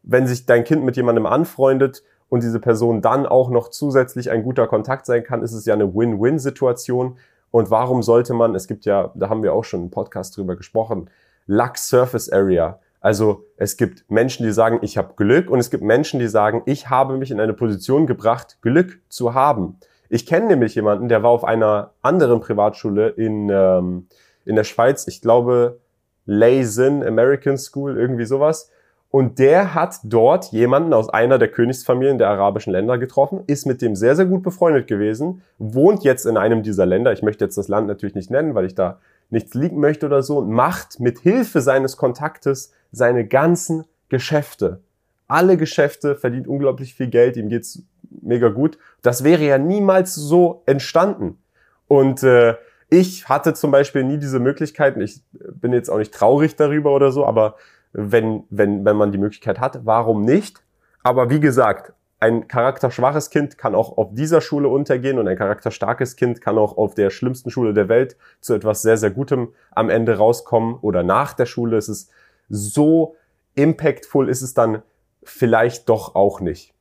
[0.03, 4.43] wenn sich dein Kind mit jemandem anfreundet und diese Person dann auch noch zusätzlich ein
[4.43, 7.17] guter Kontakt sein kann, ist es ja eine Win-Win-Situation.
[7.51, 10.57] Und warum sollte man, es gibt ja, da haben wir auch schon einen Podcast drüber
[10.57, 11.09] gesprochen,
[11.47, 12.81] Luck Surface Area.
[13.01, 16.63] Also es gibt Menschen, die sagen, ich habe Glück und es gibt Menschen, die sagen,
[16.65, 19.79] ich habe mich in eine Position gebracht, Glück zu haben.
[20.09, 24.07] Ich kenne nämlich jemanden, der war auf einer anderen Privatschule in, ähm,
[24.45, 25.81] in der Schweiz, ich glaube
[26.27, 28.71] Leysen American School, irgendwie sowas.
[29.15, 33.81] Und der hat dort jemanden aus einer der Königsfamilien der arabischen Länder getroffen, ist mit
[33.81, 37.13] dem sehr, sehr gut befreundet gewesen, wohnt jetzt in einem dieser Länder.
[37.13, 38.99] Ich möchte jetzt das Land natürlich nicht nennen, weil ich da
[39.31, 44.81] nichts liegen möchte oder so, und macht mit Hilfe seines Kontaktes seine ganzen Geschäfte.
[45.29, 47.85] Alle Geschäfte, verdient unglaublich viel Geld, ihm geht's
[48.21, 48.79] mega gut.
[49.03, 51.39] Das wäre ja niemals so entstanden.
[51.87, 52.57] Und äh,
[52.91, 55.01] ich hatte zum Beispiel nie diese Möglichkeiten.
[55.01, 57.55] Ich bin jetzt auch nicht traurig darüber oder so, aber
[57.95, 59.87] wenn, wenn, wenn man die Möglichkeit hat.
[59.87, 60.63] Warum nicht?
[61.03, 66.17] Aber wie gesagt, ein charakterschwaches Kind kann auch auf dieser Schule untergehen und ein charakterstarkes
[66.17, 69.91] Kind kann auch auf der schlimmsten Schule der Welt zu etwas sehr, sehr Gutem am
[69.91, 72.11] Ende rauskommen oder nach der Schule ist es
[72.49, 73.17] so
[73.55, 74.83] impactful ist es dann
[75.23, 76.74] vielleicht doch auch nicht.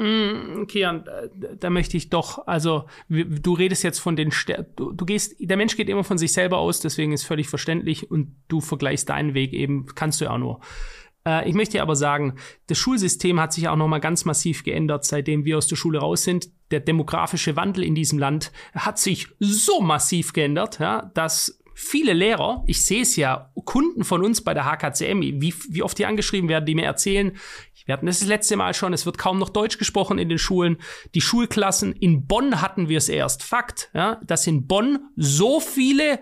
[0.00, 4.92] Mm, Kian, da, da möchte ich doch, also du redest jetzt von den Ster du,
[4.92, 8.34] du gehst, der Mensch geht immer von sich selber aus, deswegen ist völlig verständlich und
[8.48, 10.60] du vergleichst deinen Weg eben, kannst du ja auch nur.
[11.26, 12.36] Äh, ich möchte aber sagen,
[12.66, 15.98] das Schulsystem hat sich auch noch mal ganz massiv geändert, seitdem wir aus der Schule
[15.98, 16.48] raus sind.
[16.70, 22.62] Der demografische Wandel in diesem Land hat sich so massiv geändert, ja, dass viele Lehrer,
[22.66, 26.48] ich sehe es ja, Kunden von uns bei der HKCM, wie, wie oft die angeschrieben
[26.48, 27.36] werden, die mir erzählen,
[27.86, 30.38] wir hatten das, das letzte Mal schon, es wird kaum noch Deutsch gesprochen in den
[30.38, 30.76] Schulen.
[31.14, 33.42] Die Schulklassen, in Bonn hatten wir es erst.
[33.42, 36.20] Fakt, ja, dass in Bonn so viele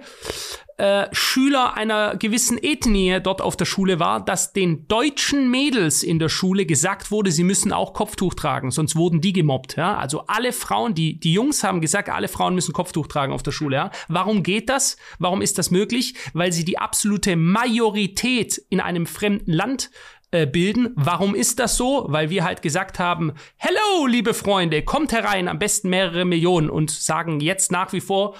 [0.79, 6.21] äh, Schüler einer gewissen Ethnie dort auf der Schule war, dass den deutschen Mädels in
[6.21, 9.77] der Schule gesagt wurde, sie müssen auch Kopftuch tragen, sonst wurden die gemobbt.
[9.77, 9.97] Ja?
[9.97, 13.51] Also alle Frauen, die, die Jungs haben gesagt, alle Frauen müssen Kopftuch tragen auf der
[13.51, 13.77] Schule.
[13.77, 13.91] Ja?
[14.07, 14.97] Warum geht das?
[15.19, 16.15] Warum ist das möglich?
[16.33, 19.91] Weil sie die absolute Majorität in einem fremden Land
[20.31, 20.91] äh, bilden.
[20.95, 22.07] Warum ist das so?
[22.09, 26.91] Weil wir halt gesagt haben, hello, liebe Freunde, kommt herein, am besten mehrere Millionen und
[26.91, 28.37] sagen jetzt nach wie vor,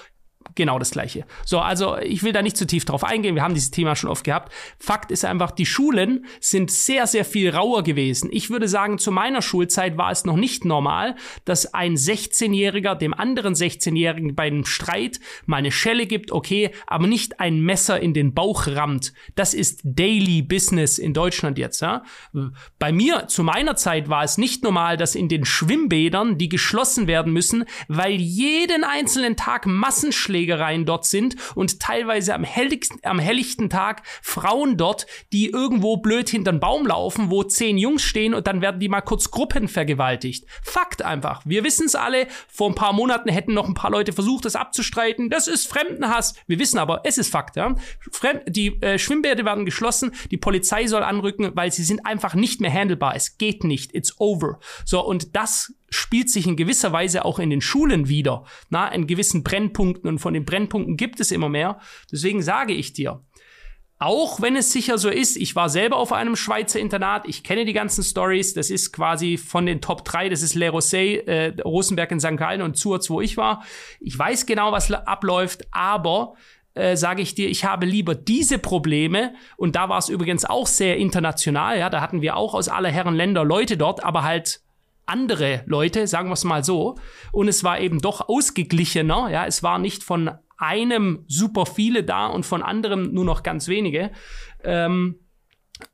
[0.55, 1.25] genau das Gleiche.
[1.45, 3.35] So, also ich will da nicht zu tief drauf eingehen.
[3.35, 4.53] Wir haben dieses Thema schon oft gehabt.
[4.79, 8.29] Fakt ist einfach, die Schulen sind sehr, sehr viel rauer gewesen.
[8.33, 13.15] Ich würde sagen, zu meiner Schulzeit war es noch nicht normal, dass ein 16-Jähriger dem
[13.15, 18.15] anderen 16-Jährigen bei einem Streit mal eine Schelle gibt, okay, aber nicht ein Messer in
[18.15, 19.13] den Bauch rammt.
[19.35, 21.81] Das ist Daily Business in Deutschland jetzt.
[21.81, 22.03] Ja?
[22.79, 27.07] Bei mir, zu meiner Zeit, war es nicht normal, dass in den Schwimmbädern, die geschlossen
[27.07, 33.19] werden müssen, weil jeden einzelnen Tag Massenschläge Schlägereien dort sind und teilweise am, helligsten, am
[33.19, 38.35] helllichten Tag Frauen dort, die irgendwo blöd hinter den Baum laufen, wo zehn Jungs stehen
[38.35, 40.47] und dann werden die mal kurz Gruppen vergewaltigt.
[40.63, 41.43] Fakt einfach.
[41.45, 42.29] Wir wissen es alle.
[42.49, 45.29] Vor ein paar Monaten hätten noch ein paar Leute versucht, das abzustreiten.
[45.29, 46.35] Das ist Fremdenhass.
[46.47, 47.57] Wir wissen aber, es ist Fakt.
[47.57, 47.75] Ja?
[48.13, 50.13] Fremd die äh, Schwimmbäder werden geschlossen.
[50.31, 53.17] Die Polizei soll anrücken, weil sie sind einfach nicht mehr handelbar.
[53.17, 53.95] Es geht nicht.
[53.95, 54.61] It's over.
[54.85, 59.07] So, und das spielt sich in gewisser Weise auch in den Schulen wieder, na, in
[59.07, 61.79] gewissen Brennpunkten und von den Brennpunkten gibt es immer mehr.
[62.11, 63.23] Deswegen sage ich dir,
[64.01, 67.65] auch wenn es sicher so ist, ich war selber auf einem Schweizer Internat, ich kenne
[67.65, 71.61] die ganzen Stories, das ist quasi von den Top 3, das ist Le Rosey, äh,
[71.63, 72.37] Rosenberg in St.
[72.37, 73.65] Gallen und Zurz, wo ich war.
[73.99, 76.35] Ich weiß genau, was abläuft, aber
[76.75, 80.69] äh, sage ich dir, ich habe lieber diese Probleme und da war es übrigens auch
[80.69, 84.61] sehr international, ja, da hatten wir auch aus aller Herren Länder Leute dort, aber halt
[85.09, 86.97] andere Leute, sagen wir es mal so.
[87.33, 89.31] Und es war eben doch ausgeglichener.
[89.31, 93.69] Ja, es war nicht von einem super viele da und von anderem nur noch ganz
[93.69, 94.11] wenige.
[94.65, 95.21] Ähm,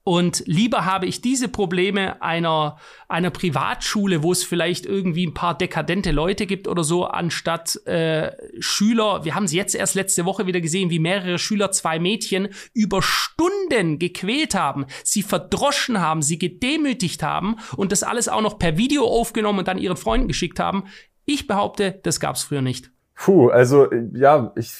[0.02, 2.76] Und lieber habe ich diese Probleme einer,
[3.08, 8.32] einer Privatschule, wo es vielleicht irgendwie ein paar dekadente Leute gibt oder so, anstatt äh,
[8.58, 9.24] Schüler.
[9.24, 13.00] Wir haben es jetzt erst letzte Woche wieder gesehen, wie mehrere Schüler zwei Mädchen über
[13.00, 18.76] Stunden gequält haben, sie verdroschen haben, sie gedemütigt haben und das alles auch noch per
[18.76, 20.84] Video aufgenommen und dann ihren Freunden geschickt haben.
[21.24, 22.90] Ich behaupte, das gab es früher nicht.
[23.14, 24.74] Puh, also ja, ich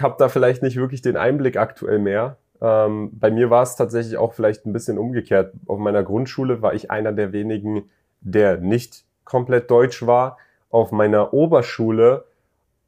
[0.00, 2.38] habe da vielleicht nicht wirklich den Einblick aktuell mehr.
[2.60, 5.52] Ähm, bei mir war es tatsächlich auch vielleicht ein bisschen umgekehrt.
[5.66, 10.38] Auf meiner Grundschule war ich einer der wenigen, der nicht komplett deutsch war.
[10.70, 12.24] Auf meiner Oberschule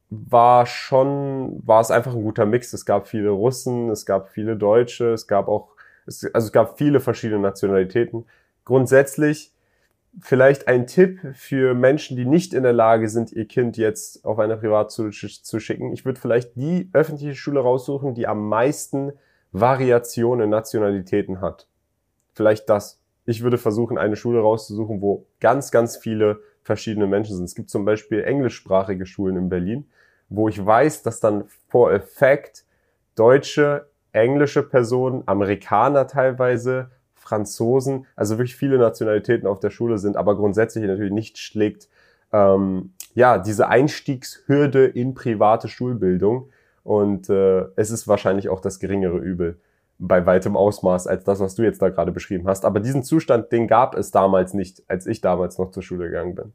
[0.09, 2.71] war schon, war es einfach ein guter Mix.
[2.73, 5.69] Es gab viele Russen, es gab viele Deutsche, es gab auch,
[6.05, 8.25] es, also es gab viele verschiedene Nationalitäten.
[8.65, 9.51] Grundsätzlich
[10.21, 14.37] vielleicht ein Tipp für Menschen, die nicht in der Lage sind, ihr Kind jetzt auf
[14.37, 15.91] eine Privatschule zu schicken.
[15.91, 19.13] Ich würde vielleicht die öffentliche Schule raussuchen, die am meisten
[19.53, 21.67] Variation in Nationalitäten hat.
[22.33, 22.99] Vielleicht das.
[23.25, 27.45] Ich würde versuchen, eine Schule rauszusuchen, wo ganz, ganz viele verschiedene Menschen sind.
[27.45, 29.85] Es gibt zum Beispiel englischsprachige Schulen in Berlin,
[30.29, 32.65] wo ich weiß, dass dann for effect
[33.15, 40.35] deutsche, englische Personen, Amerikaner teilweise, Franzosen, also wirklich viele Nationalitäten auf der Schule sind, aber
[40.35, 41.87] grundsätzlich natürlich nicht schlägt,
[42.33, 46.49] ähm, ja, diese Einstiegshürde in private Schulbildung.
[46.83, 49.59] Und äh, es ist wahrscheinlich auch das geringere Übel
[49.99, 52.65] bei weitem Ausmaß als das, was du jetzt da gerade beschrieben hast.
[52.65, 56.35] Aber diesen Zustand, den gab es damals nicht, als ich damals noch zur Schule gegangen
[56.35, 56.53] bin.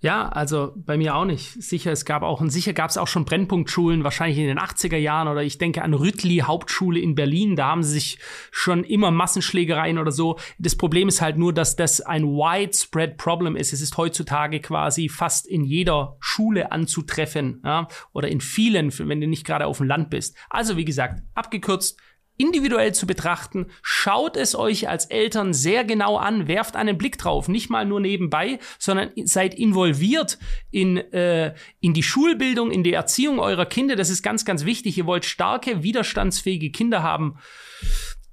[0.00, 1.62] Ja, also bei mir auch nicht.
[1.62, 4.96] Sicher, es gab auch, und sicher gab es auch schon Brennpunktschulen, wahrscheinlich in den 80er
[4.96, 8.18] Jahren oder ich denke an Rüttli Hauptschule in Berlin, da haben sie sich
[8.50, 10.38] schon immer Massenschlägereien oder so.
[10.58, 13.72] Das Problem ist halt nur, dass das ein widespread Problem ist.
[13.72, 19.26] Es ist heutzutage quasi fast in jeder Schule anzutreffen, ja, oder in vielen, wenn du
[19.26, 20.36] nicht gerade auf dem Land bist.
[20.50, 21.98] Also wie gesagt, abgekürzt,
[22.36, 23.66] individuell zu betrachten.
[23.82, 28.00] Schaut es euch als Eltern sehr genau an, werft einen Blick drauf, nicht mal nur
[28.00, 30.38] nebenbei, sondern seid involviert
[30.70, 33.96] in, äh, in die Schulbildung, in die Erziehung eurer Kinder.
[33.96, 34.98] Das ist ganz, ganz wichtig.
[34.98, 37.38] Ihr wollt starke, widerstandsfähige Kinder haben.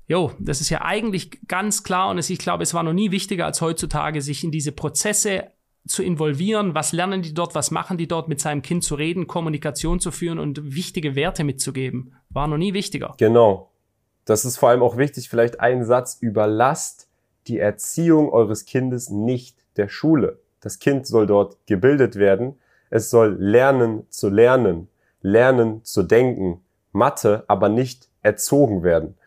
[0.07, 3.45] Jo, das ist ja eigentlich ganz klar und ich glaube, es war noch nie wichtiger
[3.45, 5.51] als heutzutage, sich in diese Prozesse
[5.87, 9.27] zu involvieren, was lernen die dort, was machen die dort, mit seinem Kind zu reden,
[9.27, 12.15] Kommunikation zu führen und wichtige Werte mitzugeben.
[12.29, 13.15] War noch nie wichtiger.
[13.17, 13.68] Genau.
[14.29, 17.09] Das ist vor allem auch wichtig, vielleicht ein Satz, überlasst
[17.47, 20.37] die Erziehung eures Kindes nicht der Schule.
[20.61, 22.59] Das Kind soll dort gebildet werden.
[22.91, 24.87] Es soll lernen zu lernen,
[25.23, 26.61] lernen zu denken,
[26.91, 29.17] Mathe, aber nicht erzogen werden.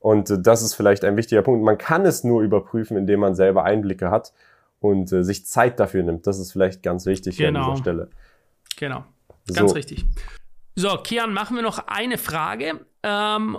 [0.00, 1.64] Und äh, das ist vielleicht ein wichtiger Punkt.
[1.64, 4.32] Man kann es nur überprüfen, indem man selber Einblicke hat
[4.80, 6.26] und äh, sich Zeit dafür nimmt.
[6.26, 7.60] Das ist vielleicht ganz wichtig genau.
[7.60, 8.10] an dieser Stelle.
[8.76, 9.04] Genau,
[9.54, 9.76] ganz so.
[9.76, 10.04] richtig.
[10.74, 12.80] So, Kian, machen wir noch eine Frage.
[13.04, 13.58] Ähm,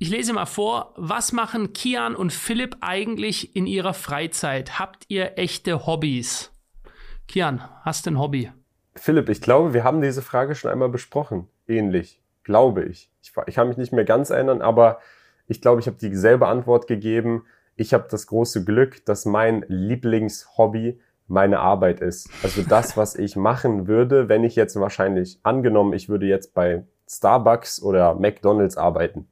[0.00, 4.78] ich lese mal vor, was machen Kian und Philipp eigentlich in ihrer Freizeit?
[4.78, 6.52] Habt ihr echte Hobbys?
[7.26, 8.52] Kian, hast du ein Hobby?
[8.94, 11.48] Philipp, ich glaube, wir haben diese Frage schon einmal besprochen.
[11.66, 13.10] Ähnlich, glaube ich.
[13.22, 15.00] Ich, ich kann mich nicht mehr ganz erinnern, aber
[15.48, 17.44] ich glaube, ich habe dieselbe Antwort gegeben.
[17.74, 22.30] Ich habe das große Glück, dass mein Lieblingshobby meine Arbeit ist.
[22.44, 26.84] Also das, was ich machen würde, wenn ich jetzt wahrscheinlich angenommen, ich würde jetzt bei
[27.08, 29.28] Starbucks oder McDonald's arbeiten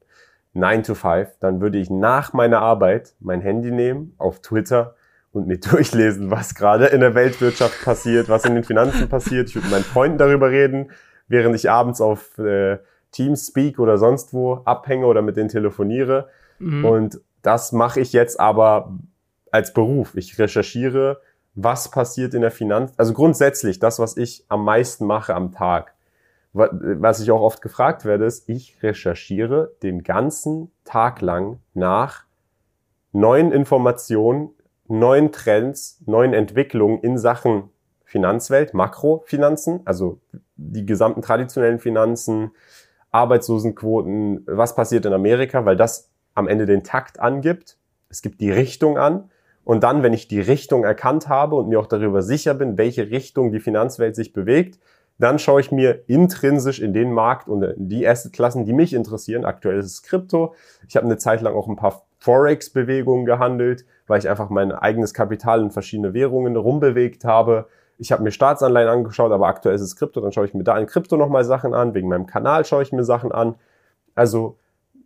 [0.57, 4.95] 9 to 5, dann würde ich nach meiner Arbeit mein Handy nehmen, auf Twitter
[5.33, 9.49] und mir durchlesen, was gerade in der Weltwirtschaft passiert, was in den Finanzen passiert.
[9.49, 10.91] Ich würde mit meinen Freunden darüber reden,
[11.29, 12.79] während ich abends auf äh,
[13.13, 16.29] Teamspeak oder sonst wo abhänge oder mit denen telefoniere.
[16.59, 16.85] Mhm.
[16.85, 18.99] Und das mache ich jetzt aber
[19.51, 20.17] als Beruf.
[20.17, 21.21] Ich recherchiere,
[21.55, 25.96] was passiert in der Finanz, also grundsätzlich das, was ich am meisten mache am Tag
[26.57, 32.25] was ich auch oft gefragt werde, ist, ich recherchiere den ganzen Tag lang nach
[33.13, 34.51] neuen Informationen,
[34.89, 37.71] neuen Trends, neuen Entwicklungen in Sachen
[38.05, 40.21] Finanzwelt, Makrofinanzen, also
[40.57, 42.53] die gesamten traditionellen Finanzen,
[43.11, 47.79] Arbeitslosenquoten, was passiert in Amerika, weil das am Ende den Takt angibt.
[48.09, 49.31] Es gibt die Richtung an.
[49.65, 53.11] Und dann, wenn ich die Richtung erkannt habe und mir auch darüber sicher bin, welche
[53.11, 54.79] Richtung die Finanzwelt sich bewegt,
[55.19, 59.45] dann schaue ich mir intrinsisch in den Markt und die Assetklassen, die mich interessieren.
[59.45, 60.55] Aktuell ist es Krypto.
[60.89, 65.15] Ich habe eine Zeit lang auch ein paar Forex-Bewegungen gehandelt, weil ich einfach mein eigenes
[65.15, 67.67] Kapital in verschiedene Währungen rumbewegt habe.
[67.99, 70.21] Ich habe mir Staatsanleihen angeschaut, aber aktuell ist es Krypto.
[70.21, 71.95] Dann schaue ich mir da in Krypto nochmal Sachen an.
[71.95, 73.55] Wegen meinem Kanal schaue ich mir Sachen an.
[74.15, 74.59] Also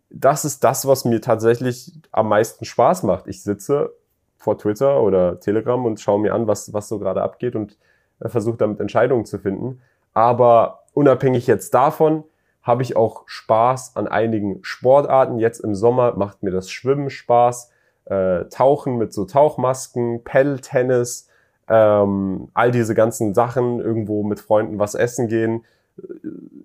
[0.09, 3.27] das ist das, was mir tatsächlich am meisten Spaß macht.
[3.27, 3.93] Ich sitze
[4.35, 7.77] vor Twitter oder Telegram und schaue mir an, was, was so gerade abgeht und
[8.19, 9.81] äh, versuche damit Entscheidungen zu finden.
[10.13, 12.23] Aber unabhängig jetzt davon
[12.61, 15.39] habe ich auch Spaß an einigen Sportarten.
[15.39, 17.71] Jetzt im Sommer macht mir das Schwimmen Spaß.
[18.05, 21.29] äh, Tauchen mit so Tauchmasken, Pedal-Tennis,
[21.69, 25.63] ähm, all diese ganzen Sachen, irgendwo mit Freunden was essen gehen,
[25.97, 26.01] äh,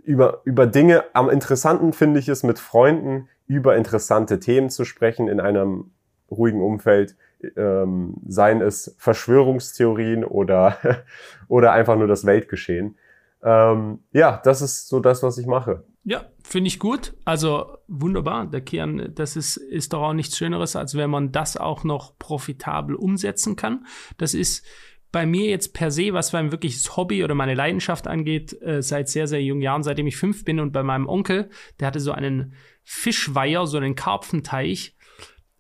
[0.05, 1.05] über, über Dinge.
[1.13, 5.91] Am interessanten finde ich es, mit Freunden über interessante Themen zu sprechen in einem
[6.31, 7.17] ruhigen Umfeld,
[7.57, 10.79] ähm, seien es Verschwörungstheorien oder,
[11.49, 12.97] oder einfach nur das Weltgeschehen.
[13.43, 15.85] Ähm, ja, das ist so das, was ich mache.
[16.05, 17.15] Ja, finde ich gut.
[17.25, 18.47] Also wunderbar.
[18.47, 22.19] Der Kern, das ist, ist doch auch nichts Schöneres, als wenn man das auch noch
[22.19, 23.87] profitabel umsetzen kann.
[24.17, 24.65] Das ist
[25.13, 29.09] bei mir jetzt per se, was mein wirkliches Hobby oder meine Leidenschaft angeht, äh, seit
[29.09, 31.49] sehr, sehr jungen Jahren, seitdem ich fünf bin und bei meinem Onkel,
[31.81, 34.96] der hatte so einen Fischweiher, so einen Karpfenteich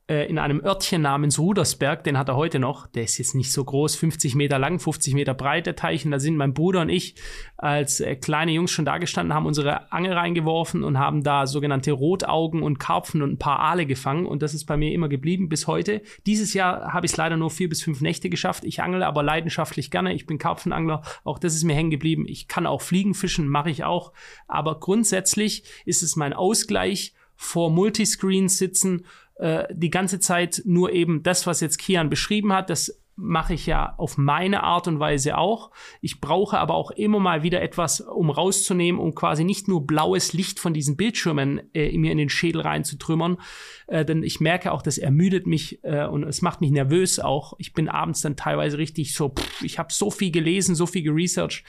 [0.08, 2.86] äh, in einem Örtchen namens Rudersberg, den hat er heute noch.
[2.86, 6.04] Der ist jetzt nicht so groß, 50 Meter lang, 50 Meter breit, der Teich.
[6.04, 7.16] Und da sind mein Bruder und ich
[7.56, 11.90] als äh, kleine Jungs schon da gestanden, haben unsere Angel reingeworfen und haben da sogenannte
[11.90, 14.26] Rotaugen und Karpfen und ein paar Aale gefangen.
[14.26, 16.02] Und das ist bei mir immer geblieben bis heute.
[16.24, 18.64] Dieses Jahr habe ich es leider nur vier bis fünf Nächte geschafft.
[18.64, 20.14] Ich angle aber leidenschaftlich gerne.
[20.14, 21.02] Ich bin Karpfenangler.
[21.24, 22.26] Auch das ist mir hängen geblieben.
[22.28, 24.12] Ich kann auch Fliegen fischen, mache ich auch.
[24.46, 29.04] Aber grundsätzlich ist es mein Ausgleich vor Multiscreens sitzen
[29.36, 33.64] äh, die ganze Zeit nur eben das, was jetzt Kian beschrieben hat, das mache ich
[33.64, 35.70] ja auf meine Art und Weise auch.
[36.02, 40.34] Ich brauche aber auch immer mal wieder etwas, um rauszunehmen, um quasi nicht nur blaues
[40.34, 43.38] Licht von diesen Bildschirmen äh, mir in den Schädel reinzutrümmern.
[43.86, 47.54] Äh, denn ich merke auch, das ermüdet mich äh, und es macht mich nervös auch.
[47.58, 51.02] Ich bin abends dann teilweise richtig so, pff, ich habe so viel gelesen, so viel
[51.02, 51.64] geresearched.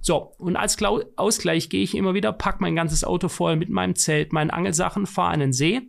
[0.00, 3.68] So, und als Klau Ausgleich gehe ich immer wieder, pack mein ganzes Auto voll mit
[3.70, 5.82] meinem Zelt, meinen Angelsachen, fahre an den See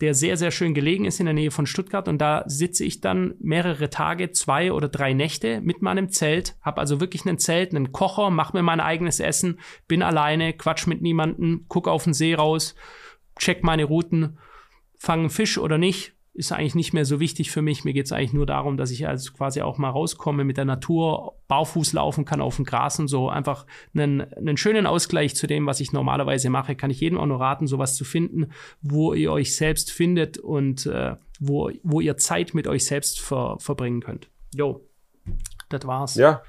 [0.00, 2.08] der sehr, sehr schön gelegen ist in der Nähe von Stuttgart.
[2.08, 6.80] Und da sitze ich dann mehrere Tage, zwei oder drei Nächte mit meinem Zelt, habe
[6.80, 11.02] also wirklich ein Zelt, einen Kocher, mache mir mein eigenes Essen, bin alleine, quatsch mit
[11.02, 12.74] niemandem, guck auf den See raus,
[13.38, 14.38] check meine Routen,
[14.96, 17.84] fange Fisch oder nicht, ist eigentlich nicht mehr so wichtig für mich.
[17.84, 20.64] Mir geht es eigentlich nur darum, dass ich also quasi auch mal rauskomme mit der
[20.64, 23.28] Natur, barfuß laufen kann auf dem Gras und so.
[23.28, 26.76] Einfach einen, einen schönen Ausgleich zu dem, was ich normalerweise mache.
[26.76, 30.86] Kann ich jedem auch nur raten, sowas zu finden, wo ihr euch selbst findet und
[30.86, 34.30] äh, wo, wo ihr Zeit mit euch selbst ver, verbringen könnt.
[34.54, 34.80] Jo,
[35.70, 36.14] das war's.
[36.14, 36.42] Ja,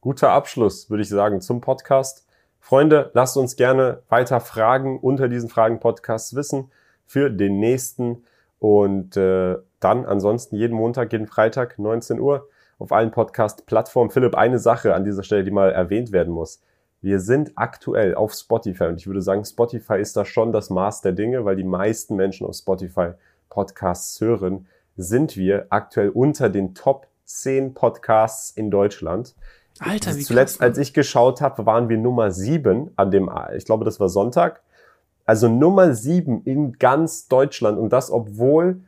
[0.00, 2.26] guter Abschluss, würde ich sagen, zum Podcast.
[2.58, 6.72] Freunde, lasst uns gerne weiter Fragen unter diesen Fragen-Podcasts wissen
[7.06, 8.24] für den nächsten
[8.60, 12.46] und äh, dann ansonsten jeden Montag, jeden Freitag, 19 Uhr
[12.78, 14.10] auf allen Podcast-Plattformen.
[14.10, 16.62] Philipp, eine Sache an dieser Stelle, die mal erwähnt werden muss.
[17.00, 21.00] Wir sind aktuell auf Spotify und ich würde sagen, Spotify ist da schon das Maß
[21.00, 23.12] der Dinge, weil die meisten Menschen auf Spotify
[23.48, 29.34] Podcasts hören, sind wir aktuell unter den Top 10 Podcasts in Deutschland.
[29.78, 33.64] Alter, wie Zuletzt, krass, als ich geschaut habe, waren wir Nummer 7 an dem, ich
[33.64, 34.62] glaube, das war Sonntag.
[35.24, 38.80] Also Nummer sieben in ganz Deutschland und das, obwohl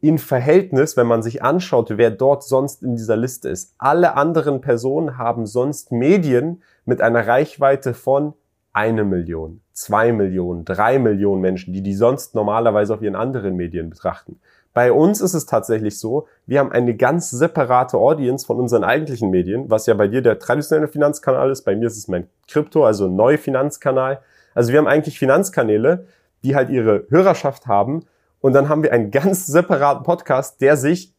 [0.00, 3.74] in Verhältnis, wenn man sich anschaut, wer dort sonst in dieser Liste ist.
[3.78, 8.34] Alle anderen Personen haben sonst Medien mit einer Reichweite von
[8.72, 13.90] eine Million, zwei Millionen, drei Millionen Menschen, die die sonst normalerweise auf ihren anderen Medien
[13.90, 14.40] betrachten.
[14.74, 19.30] Bei uns ist es tatsächlich so, wir haben eine ganz separate Audience von unseren eigentlichen
[19.30, 22.84] Medien, was ja bei dir der traditionelle Finanzkanal ist, bei mir ist es mein Krypto,
[22.84, 24.20] also Neufinanzkanal.
[24.54, 26.06] Also wir haben eigentlich Finanzkanäle,
[26.44, 28.04] die halt ihre Hörerschaft haben.
[28.40, 31.14] Und dann haben wir einen ganz separaten Podcast, der sich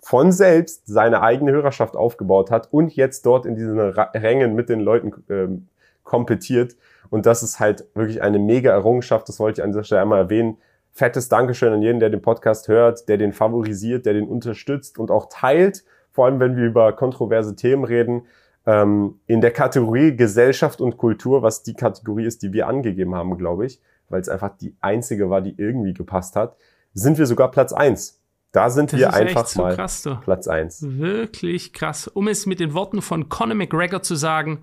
[0.00, 4.80] von selbst seine eigene Hörerschaft aufgebaut hat und jetzt dort in diesen Rängen mit den
[4.80, 5.68] Leuten ähm,
[6.04, 6.76] kompetiert.
[7.10, 9.28] Und das ist halt wirklich eine mega Errungenschaft.
[9.28, 10.58] Das wollte ich an dieser Stelle einmal erwähnen.
[10.92, 15.10] Fettes Dankeschön an jeden, der den Podcast hört, der den favorisiert, der den unterstützt und
[15.10, 15.84] auch teilt.
[16.10, 18.22] Vor allem, wenn wir über kontroverse Themen reden
[18.68, 23.38] ähm, in der Kategorie Gesellschaft und Kultur, was die Kategorie ist, die wir angegeben haben,
[23.38, 26.54] glaube ich, weil es einfach die einzige war, die irgendwie gepasst hat,
[26.92, 28.20] sind wir sogar Platz eins.
[28.52, 30.82] Da sind das wir einfach so mal krass, Platz eins.
[30.82, 32.08] Wirklich krass.
[32.08, 34.62] Um es mit den Worten von Conor McGregor zu sagen,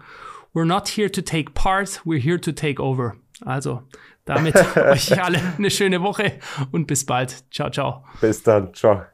[0.53, 3.15] we're not here to take part, we're here to take over.
[3.41, 3.81] Also,
[4.25, 6.33] damit euch alle eine schöne Woche
[6.71, 7.43] und bis bald.
[7.51, 8.05] Ciao, ciao.
[8.21, 8.71] Bis dann.
[8.73, 9.05] Ciao.